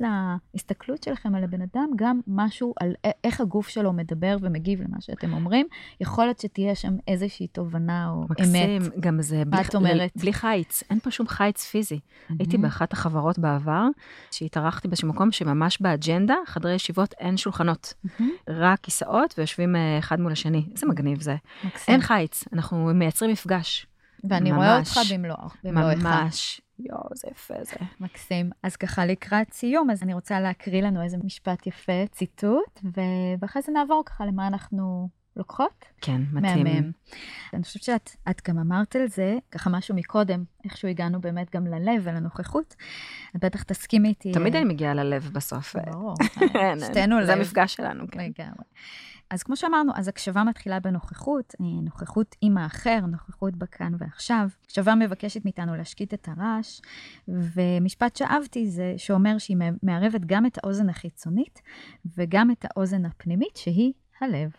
להסתכלות 0.54 1.04
שלכם 1.04 1.36
על 1.36 1.44
הבן 1.44 1.62
אדם 1.62 1.90
גם 1.96 2.20
משהו 2.28 2.74
על 2.80 2.94
איך 3.24 3.42
הגוף 3.42 3.68
שלו 3.68 3.94
מדבר 3.94 4.38
ומגיב 4.42 4.82
למה 4.82 5.02
שאתם 5.02 5.34
אומרים. 5.34 5.68
יכול 6.02 6.26
להיות 6.26 6.40
שתהיה 6.40 6.76
שם 6.76 6.94
איזושהי 7.08 7.48
תובנה 7.48 8.10
או 8.10 8.26
מקסים, 8.30 8.56
אמת. 8.56 8.82
מקסים, 8.82 9.02
גם 9.02 9.22
זה 9.22 9.44
בלי, 9.46 9.62
אומרת? 9.76 10.12
בלי 10.16 10.34
חיץ. 10.34 10.84
אין 10.90 11.00
פה 11.00 11.12
שום 11.12 11.28
חיץ 11.28 11.63
פיזי. 11.63 11.96
Mm-hmm. 11.96 12.34
הייתי 12.40 12.58
באחת 12.58 12.94
החברות 12.94 13.40
בעבר, 13.40 13.88
שהתארחתי 14.32 14.88
באיזשהו 14.88 15.08
מקום 15.08 15.32
שממש 15.32 15.82
באג'נדה, 15.82 16.36
חדרי 16.46 16.74
ישיבות 16.74 17.13
אין 17.19 17.38
שולחנות, 17.38 17.93
mm-hmm. 18.06 18.23
רק 18.47 18.80
כיסאות 18.80 19.34
ויושבים 19.38 19.75
אה, 19.75 19.99
אחד 19.99 20.19
מול 20.19 20.32
השני. 20.32 20.65
איזה 20.71 20.86
מגניב 20.86 21.21
זה. 21.21 21.36
מקסים. 21.63 21.93
אין 21.93 22.01
חיץ, 22.01 22.43
אנחנו 22.53 22.91
מייצרים 22.93 23.32
מפגש. 23.32 23.88
ואני 24.23 24.51
ממש, 24.51 24.58
רואה 24.58 24.80
אותך 24.80 25.12
במלואך. 25.12 25.58
ממש. 26.03 26.62
יואו, 26.80 27.10
זה 27.13 27.27
יפה 27.32 27.53
זה. 27.62 27.75
מקסים. 27.99 28.49
אז 28.63 28.75
ככה 28.75 29.06
לקראת 29.06 29.53
סיום, 29.53 29.89
אז 29.89 30.03
אני 30.03 30.13
רוצה 30.13 30.39
להקריא 30.39 30.82
לנו 30.82 31.03
איזה 31.03 31.17
משפט 31.23 31.67
יפה, 31.67 32.08
ציטוט, 32.12 32.82
ואחרי 33.41 33.62
זה 33.62 33.71
נעבור 33.71 34.03
ככה 34.06 34.25
למה 34.25 34.47
אנחנו 34.47 35.10
לוקחות. 35.38 35.86
כן, 36.02 36.21
מתאים. 36.34 36.63
מהמם. 36.63 36.91
אני 37.54 37.63
חושבת 37.63 37.84
שאת 37.84 38.41
גם 38.47 38.60
אמרת 38.60 38.95
על 38.95 39.08
זה, 39.08 39.38
ככה 39.52 39.69
משהו 39.69 39.95
מקודם, 39.95 40.43
איכשהו 40.63 40.88
הגענו 40.88 41.21
באמת 41.21 41.56
גם 41.56 41.67
ללב 41.67 42.02
ולנוכחות. 42.04 42.76
את 43.36 43.45
בטח 43.45 43.63
תסכימי 43.63 44.08
איתי. 44.08 44.32
תמיד 44.32 44.56
אני 44.56 44.65
מגיעה 44.65 44.93
ללב 44.93 45.30
בסוף. 45.34 45.76
ברור, 45.76 46.15
שתינו 46.88 47.19
לב. 47.19 47.26
זה 47.26 47.34
המפגש 47.34 47.76
שלנו, 47.76 48.06
כן. 48.12 48.19
לגמרי. 48.19 48.63
אז 49.30 49.43
כמו 49.43 49.56
שאמרנו, 49.56 49.91
אז 49.95 50.08
הקשבה 50.08 50.43
מתחילה 50.43 50.80
בנוכחות, 50.80 51.56
אה, 51.62 51.65
נוכחות 51.82 52.36
עם 52.41 52.58
האחר, 52.58 53.00
נוכחות 53.00 53.56
בכאן 53.56 53.93
ועכשיו. 53.97 54.50
הקשבה 54.65 54.95
מבקשת 54.95 55.45
מאיתנו 55.45 55.76
להשקיט 55.76 56.13
את 56.13 56.28
הרעש, 56.28 56.82
ומשפט 57.28 58.15
שאהבתי 58.15 58.69
זה 58.69 58.93
שאומר 58.97 59.38
שהיא 59.38 59.58
מערבת 59.84 60.21
גם 60.26 60.45
את 60.45 60.58
האוזן 60.63 60.89
החיצונית 60.89 61.62
וגם 62.17 62.52
את 62.52 62.65
האוזן 62.65 63.06
הפנימית, 63.06 63.58
שהיא 63.58 63.93
הלב. 64.21 64.52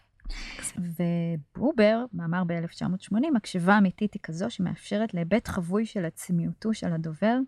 ובובר, 0.77 2.05
מאמר 2.13 2.45
ב-1980, 2.45 3.37
הקשבה 3.37 3.79
אמיתית 3.79 4.15
היא 4.15 4.21
כזו 4.23 4.51
שמאפשרת 4.51 5.15
להיבט 5.15 5.49
חבוי 5.49 5.87
של 5.87 6.05
עצמיותו 6.05 6.75
של 6.75 6.93
הדובר 6.93 7.39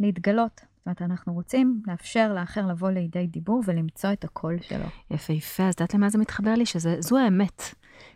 להתגלות. 0.00 0.60
זאת 0.60 0.86
אומרת, 0.86 1.02
אנחנו 1.02 1.32
רוצים 1.32 1.82
לאפשר 1.86 2.34
לאחר 2.34 2.66
לבוא 2.66 2.90
לידי 2.90 3.26
דיבור 3.26 3.62
ולמצוא 3.66 4.12
את 4.12 4.24
הקול 4.24 4.58
שלו. 4.60 4.84
יפהפה, 5.10 5.62
אז 5.62 5.74
יודעת 5.78 5.94
למה 5.94 6.08
זה 6.08 6.18
מתחבר 6.18 6.54
לי? 6.54 6.66
שזו 6.66 7.18
האמת. 7.18 7.62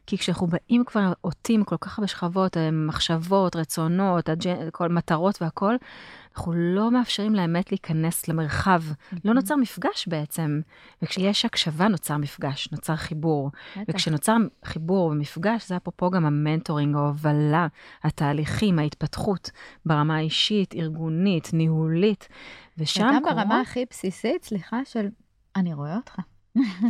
כי 0.07 0.19
כשאנחנו 0.19 0.47
באים 0.47 0.85
כבר 0.85 1.13
עוטים 1.21 1.65
כל 1.65 1.77
כך 1.81 1.99
הרבה 1.99 2.09
שכבות, 2.09 2.57
אה, 2.57 2.71
מחשבות, 2.71 3.57
רצונות, 3.57 4.31
אג'נ... 4.31 4.71
כל 4.73 4.89
מטרות 4.89 5.43
והכול, 5.43 5.77
אנחנו 6.37 6.53
לא 6.53 6.91
מאפשרים 6.91 7.35
לאמת 7.35 7.73
להיכנס 7.73 8.29
למרחב. 8.29 8.83
Mm-hmm. 8.83 9.17
לא 9.25 9.35
נוצר 9.35 9.57
מפגש 9.57 10.09
בעצם. 10.09 10.61
וכשיש 11.03 11.45
הקשבה 11.45 11.89
נוצר 11.89 12.17
מפגש, 12.17 12.69
נוצר 12.73 12.97
חיבור. 12.97 13.51
וכשנוצר 13.89 14.37
חיבור 14.65 15.07
ומפגש, 15.07 15.69
זה 15.69 15.77
אפרופו 15.77 16.11
גם 16.11 16.27
המנטורינג, 16.27 16.97
ההובלה, 16.97 17.67
התהליכים, 18.03 18.79
ההתפתחות 18.79 19.51
ברמה 19.87 20.17
האישית, 20.17 20.75
ארגונית, 20.75 21.51
ניהולית. 21.53 22.29
ושם. 22.79 23.07
וגם 23.11 23.23
ברמה 23.23 23.61
הכי 23.61 23.85
בסיסית, 23.91 24.45
סליחה, 24.45 24.81
של 24.85 25.09
אני 25.57 25.75
רואה 25.75 25.97
אותך. 25.97 26.21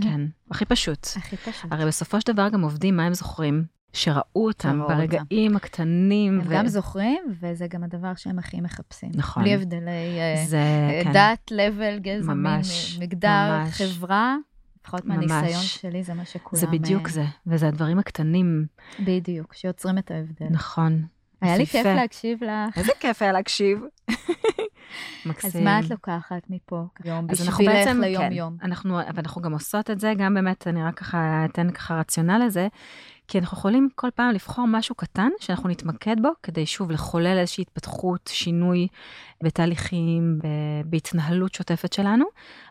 כן, 0.02 0.20
הכי 0.50 0.64
פשוט. 0.64 1.06
הכי 1.16 1.36
פשוט. 1.36 1.72
הרי 1.72 1.86
בסופו 1.86 2.20
של 2.20 2.32
דבר 2.32 2.48
גם 2.48 2.62
עובדים, 2.62 2.96
מה 2.96 3.06
הם 3.06 3.14
זוכרים? 3.14 3.64
שראו 3.92 4.46
אותם 4.46 4.80
ברגעים 4.88 5.54
אותם. 5.54 5.56
הקטנים. 5.56 6.40
הם 6.40 6.46
ו... 6.46 6.50
גם 6.54 6.68
זוכרים, 6.68 7.22
וזה 7.40 7.66
גם 7.66 7.84
הדבר 7.84 8.14
שהם 8.14 8.38
הכי 8.38 8.60
מחפשים. 8.60 9.10
נכון. 9.14 9.42
בלי 9.42 9.54
הבדלי 9.54 10.18
אה, 10.18 10.44
זה, 10.46 10.62
uh, 11.00 11.04
כן. 11.04 11.12
דת, 11.12 11.50
לבל, 11.50 11.98
גזע, 11.98 12.34
מין, 12.34 12.60
מגדר, 13.00 13.62
ממש. 13.62 13.82
חברה. 13.82 14.36
לפחות 14.80 15.04
מהניסיון 15.04 15.62
שלי, 15.62 16.02
זה 16.02 16.14
מה 16.14 16.24
שכולם... 16.24 16.60
זה 16.60 16.66
בדיוק 16.66 17.08
זה, 17.08 17.24
וזה 17.46 17.68
הדברים 17.68 17.98
הקטנים. 17.98 18.66
בדיוק, 19.00 19.54
שיוצרים 19.54 19.98
את 19.98 20.10
ההבדל. 20.10 20.46
נכון. 20.50 21.02
היה 21.40 21.56
לי 21.56 21.66
כיף 21.66 21.86
להקשיב 21.86 22.44
לך. 22.44 22.78
איזה 22.78 22.92
כיף 23.00 23.22
היה 23.22 23.32
להקשיב. 23.32 23.78
מקסים. 25.26 25.50
אז 25.50 25.56
מה 25.56 25.80
את 25.80 25.90
לוקחת 25.90 26.42
מפה 26.50 26.86
יום 27.04 27.26
בשבילך 27.26 27.60
ליום-יום? 28.00 28.56
כן, 28.60 28.66
אנחנו, 28.66 28.98
ואנחנו 29.14 29.42
גם 29.42 29.52
עושות 29.52 29.90
את 29.90 30.00
זה, 30.00 30.12
גם 30.18 30.34
באמת, 30.34 30.66
אני 30.66 30.82
רק 30.82 30.98
ככה 30.98 31.44
אתן 31.44 31.70
ככה 31.70 31.94
רציונל 31.94 32.44
לזה, 32.46 32.68
כי 33.28 33.38
אנחנו 33.38 33.58
יכולים 33.58 33.88
כל 33.94 34.08
פעם 34.14 34.30
לבחור 34.30 34.64
משהו 34.68 34.94
קטן 34.94 35.28
שאנחנו 35.40 35.68
נתמקד 35.68 36.16
בו, 36.22 36.28
כדי 36.42 36.66
שוב 36.66 36.90
לחולל 36.90 37.38
איזושהי 37.38 37.62
התפתחות, 37.62 38.30
שינוי 38.32 38.88
בתהליכים, 39.42 40.38
בהתנהלות 40.84 41.54
שוטפת 41.54 41.92
שלנו. 41.92 42.24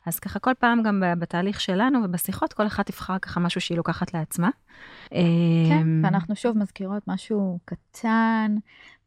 אז 0.05 0.19
ככה 0.19 0.39
כל 0.39 0.53
פעם 0.59 0.83
גם 0.83 1.03
בתהליך 1.19 1.61
שלנו 1.61 1.99
ובשיחות, 2.03 2.53
כל 2.53 2.67
אחת 2.67 2.87
תבחר 2.87 3.19
ככה 3.19 3.39
משהו 3.39 3.61
שהיא 3.61 3.77
לוקחת 3.77 4.13
לעצמה. 4.13 4.49
כן, 5.09 5.15
אמ, 5.19 6.01
ואנחנו 6.03 6.35
שוב 6.35 6.57
מזכירות 6.57 7.03
משהו 7.07 7.59
קטן, 7.65 8.55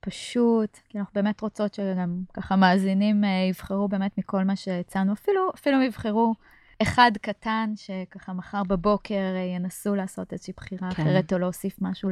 פשוט, 0.01 0.79
כי 0.89 0.99
אנחנו 0.99 1.13
באמת 1.15 1.41
רוצות 1.41 1.75
שגם 1.75 2.23
ככה 2.35 2.57
מאזינים 2.57 3.25
אה, 3.25 3.47
יבחרו 3.51 3.89
באמת 3.89 4.19
מכל 4.19 4.45
מה 4.45 4.57
שהצענו, 4.57 5.13
אפילו, 5.13 5.51
אפילו 5.55 5.83
יבחרו 5.83 6.35
אחד 6.83 7.11
קטן, 7.23 7.73
שככה 7.77 8.33
מחר 8.33 8.63
בבוקר 8.63 9.15
אה, 9.15 9.55
ינסו 9.57 9.95
לעשות 9.95 10.33
איזושהי 10.33 10.53
בחירה 10.57 10.95
כן. 10.95 11.03
אחרת, 11.03 11.33
או 11.33 11.39
להוסיף 11.39 11.77
משהו 11.81 12.11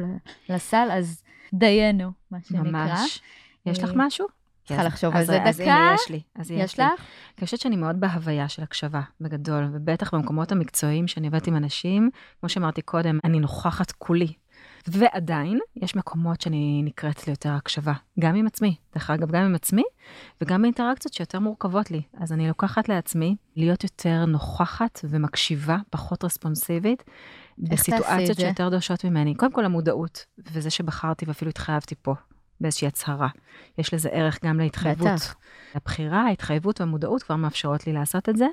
לסל, 0.49 0.87
אז 0.91 1.23
דיינו, 1.53 2.11
מה 2.31 2.37
שנקרא. 2.47 2.63
ממש. 2.63 3.21
יש 3.65 3.83
לך 3.83 3.89
אה, 3.89 3.95
משהו? 3.95 4.27
צריכה 4.65 4.83
לחשוב 4.83 5.15
על 5.15 5.23
זה 5.23 5.37
דקה. 5.39 5.49
אז 5.49 5.59
הנה, 5.59 5.91
יש 5.95 6.09
לי. 6.09 6.21
אז 6.35 6.51
יש, 6.51 6.57
יש 6.63 6.79
לך? 6.79 6.91
אני 7.37 7.45
חושבת 7.45 7.59
שאני 7.59 7.75
מאוד 7.75 7.99
בהוויה 7.99 8.49
של 8.49 8.63
הקשבה, 8.63 9.01
בגדול, 9.21 9.69
ובטח 9.73 10.13
במקומות 10.13 10.51
המקצועיים 10.51 11.07
שאני 11.07 11.27
עובדת 11.27 11.47
עם 11.47 11.55
אנשים, 11.55 12.09
כמו 12.39 12.49
שאמרתי 12.49 12.81
קודם, 12.81 13.19
אני 13.23 13.39
נוכחת 13.39 13.91
כולי 13.91 14.33
ועדיין, 14.87 15.59
יש 15.75 15.95
מקומות 15.95 16.41
שאני 16.41 16.81
נקראת 16.83 17.27
ליותר 17.27 17.51
הקשבה, 17.51 17.93
גם 18.19 18.35
עם 18.35 18.47
עצמי. 18.47 18.75
דרך 18.93 19.09
אגב, 19.09 19.31
גם 19.31 19.43
עם 19.43 19.55
עצמי, 19.55 19.83
וגם 20.41 20.61
באינטראקציות 20.61 21.13
שיותר 21.13 21.39
מורכבות 21.39 21.91
לי. 21.91 22.01
אז 22.17 22.33
אני 22.33 22.47
לוקחת 22.47 22.89
לעצמי 22.89 23.35
להיות 23.55 23.83
יותר 23.83 24.25
נוכחת 24.25 24.99
ומקשיבה, 25.03 25.77
פחות 25.89 26.23
רספונסיבית, 26.23 27.03
בסיטואציות 27.57 28.39
שיותר 28.39 28.69
דורשות 28.69 29.05
ממני. 29.05 29.35
קודם 29.35 29.51
כל 29.51 29.65
המודעות, 29.65 30.25
וזה 30.37 30.69
שבחרתי 30.69 31.25
ואפילו 31.25 31.49
התחייבתי 31.49 31.95
פה. 32.01 32.13
באיזושהי 32.61 32.87
הצהרה. 32.87 33.27
יש 33.77 33.93
לזה 33.93 34.09
ערך 34.09 34.39
גם 34.45 34.59
להתחייבות. 34.59 35.07
בטח. 35.07 35.35
הבחירה, 35.75 36.21
ההתחייבות 36.21 36.81
והמודעות 36.81 37.23
כבר 37.23 37.35
מאפשרות 37.35 37.87
לי 37.87 37.93
לעשות 37.93 38.29
את 38.29 38.37
זה. 38.37 38.45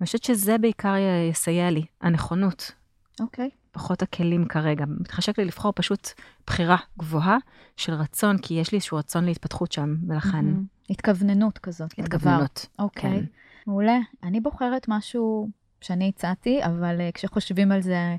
אני 0.00 0.06
חושבת 0.06 0.24
שזה 0.24 0.58
בעיקר 0.58 0.94
יסייע 1.30 1.70
לי, 1.70 1.84
הנכונות. 2.00 2.72
אוקיי. 3.20 3.50
Okay. 3.52 3.63
פחות 3.74 4.02
הכלים 4.02 4.44
כרגע. 4.48 4.84
מתחשק 5.00 5.38
לי 5.38 5.44
לבחור 5.44 5.72
פשוט 5.76 6.08
בחירה 6.46 6.76
גבוהה 6.98 7.36
של 7.76 7.92
רצון, 7.92 8.38
כי 8.38 8.54
יש 8.54 8.72
לי 8.72 8.76
איזשהו 8.76 8.98
רצון 8.98 9.24
להתפתחות 9.24 9.72
שם, 9.72 9.96
ולכן... 10.08 10.44
Mm-hmm. 10.48 10.90
התכווננות 10.90 11.58
כזאת. 11.58 11.90
התכווננות, 11.98 12.66
אוקיי. 12.78 13.10
Okay. 13.10 13.14
כן. 13.14 13.24
מעולה. 13.66 13.98
אני 14.22 14.40
בוחרת 14.40 14.86
משהו 14.88 15.48
שאני 15.80 16.08
הצעתי, 16.08 16.64
אבל 16.64 16.98
uh, 16.98 17.12
כשחושבים 17.12 17.72
על 17.72 17.82
זה, 17.82 18.16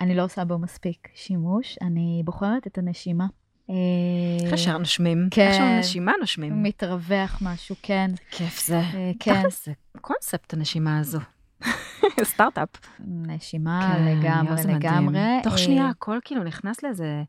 אני 0.00 0.14
לא 0.14 0.24
עושה 0.24 0.44
בו 0.44 0.58
מספיק 0.58 1.08
שימוש. 1.14 1.78
אני 1.82 2.22
בוחרת 2.24 2.66
את 2.66 2.78
הנשימה. 2.78 3.26
כאשר 4.50 4.70
אה, 4.70 4.78
נושמים. 4.78 5.28
כן. 5.30 5.50
כאשר 5.50 5.78
נשימה 5.78 6.12
נושמים. 6.20 6.62
מתרווח 6.62 7.38
משהו, 7.42 7.76
כן. 7.82 8.10
כיף 8.30 8.66
זה. 8.66 8.78
אה, 8.78 9.12
כן. 9.20 9.42
זה 9.64 9.72
קונספט 10.00 10.54
הנשימה 10.54 10.98
הזו. 10.98 11.18
סטארט-אפ. 12.32 12.68
נשימה 13.06 13.96
כן, 13.96 14.04
לגמרי, 14.04 14.74
לגמרי. 14.74 15.20
תוך 15.42 15.58
שנייה 15.58 15.88
הכל 15.88 16.18
כאילו 16.24 16.44
נכנס 16.44 16.82
לאיזה 16.82 17.22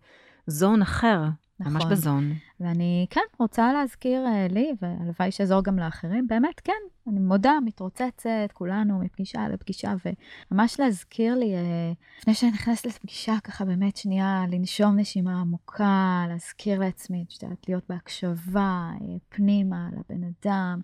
זון 0.47 0.81
אחר. 0.81 1.21
נכון. 1.59 1.73
ממש 1.73 1.85
בזון. 1.85 2.33
ואני 2.59 3.05
כן 3.09 3.21
רוצה 3.39 3.73
להזכיר 3.73 4.25
uh, 4.25 4.53
לי, 4.53 4.73
והלוואי 4.81 5.31
שיעזור 5.31 5.63
גם 5.63 5.79
לאחרים, 5.79 6.27
באמת, 6.27 6.59
כן, 6.59 6.73
אני 7.07 7.19
מודה, 7.19 7.53
מתרוצצת, 7.65 8.51
כולנו 8.53 8.99
מפגישה 8.99 9.47
לפגישה, 9.47 9.93
וממש 10.51 10.79
להזכיר 10.79 11.35
לי, 11.35 11.53
uh, 11.55 12.19
לפני 12.21 12.33
שאני 12.33 12.51
נכנסת 12.51 12.85
לפגישה, 12.85 13.33
ככה 13.43 13.65
באמת 13.65 13.97
שנייה, 13.97 14.43
לנשום 14.51 14.99
נשימה 14.99 15.41
עמוקה, 15.41 16.25
להזכיר 16.29 16.79
לעצמי, 16.79 17.25
את 17.27 17.43
יודעת, 17.43 17.67
להיות 17.67 17.83
בהקשבה, 17.89 18.89
uh, 18.99 19.03
פנימה, 19.29 19.89
לבן 19.91 20.23
אדם, 20.23 20.79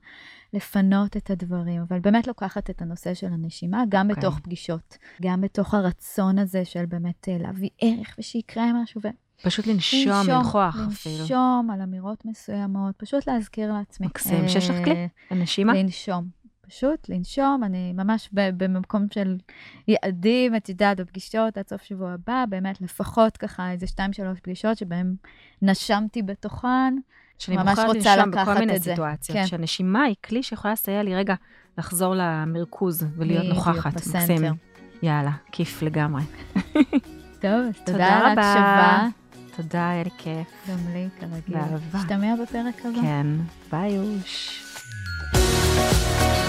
לפנות 0.54 1.18
את 1.18 1.30
הדברים, 1.30 1.82
אבל 1.82 2.00
באמת 2.00 2.28
לוקחת 2.28 2.70
את 2.70 2.82
הנושא 2.82 3.14
של 3.14 3.28
הנשימה, 3.28 3.84
גם 3.90 4.08
okay. 4.08 4.10
אוקיי. 4.10 4.22
בתוך 4.22 4.40
פגישות, 4.40 4.98
גם 5.22 5.42
בתוך 5.42 5.74
הרצון 5.74 6.40
הזה 6.40 6.66
של 6.66 6.86
באמת 6.86 7.28
uh, 7.28 7.44
להביא 7.44 7.70
ערך 7.82 8.16
ושיקרה 8.20 8.82
משהו. 8.84 9.02
פשוט 9.42 9.68
לנשום, 9.68 10.30
לנכוח 10.30 10.78
אפילו. 10.88 11.20
לנשום 11.20 11.70
על 11.74 11.82
אמירות 11.82 12.26
מסוימות, 12.26 12.96
פשוט 12.98 13.28
להזכיר 13.28 13.74
לעצמי. 13.74 14.08
מקסים, 14.08 14.48
שיש 14.48 14.70
לך 14.70 14.86
כלי? 14.86 15.08
הנשימה? 15.30 15.74
לנשום. 15.74 16.44
פשוט 16.68 17.10
לנשום, 17.10 17.62
אני 17.64 17.94
ממש 17.94 18.30
במקום 18.34 19.06
של 19.14 19.38
יעדים, 19.88 20.56
את 20.56 20.70
יודעת, 20.70 21.00
בפגישות 21.00 21.58
עד 21.58 21.68
סוף 21.68 21.84
שבוע 21.84 22.12
הבא, 22.12 22.46
באמת 22.50 22.82
לפחות 22.82 23.38
ככה 23.38 23.72
איזה 23.72 23.88
שתיים, 23.88 24.14
שלוש 24.14 24.40
פגישות 24.40 24.78
שבהן 24.78 25.16
נשמתי 25.62 26.22
בתוכן. 26.22 26.96
שאני 27.40 27.58
ממש 27.58 27.80
רוצה 27.88 28.16
לקחת 28.16 28.48
בכל 28.48 28.60
מיני 28.60 28.80
סיטואציות, 28.80 29.38
כן. 29.38 29.48
שהנשימה 29.48 30.04
היא 30.04 30.16
כלי 30.26 30.44
שיכולה 30.44 30.74
לסייע 30.74 31.04
לי 31.04 31.16
רגע 31.16 31.36
לחזור 31.78 32.16
למרכוז 32.18 33.06
ולהיות 33.18 33.46
נוכחת. 33.46 33.94
מקסים. 33.94 34.42
יאללה, 35.04 35.32
כיף 35.52 35.82
לגמרי. 35.82 36.22
טוב, 37.44 37.72
תודה 37.86 38.08
על 38.08 38.40
ההקשבה. 38.40 39.23
תודה, 39.56 39.90
היה 39.90 40.04
לי 40.04 40.10
כיף. 40.18 40.48
גם 40.70 40.78
לי, 40.94 41.08
כרגיל. 41.20 41.56
באהבה. 41.58 42.00
נשתמע 42.00 42.34
בפרק 42.44 42.86
הבא. 42.86 43.02
כן. 43.02 43.28
ביי, 43.72 44.00
אוש. 44.00 44.60
thank 45.34 46.38
you 46.38 46.43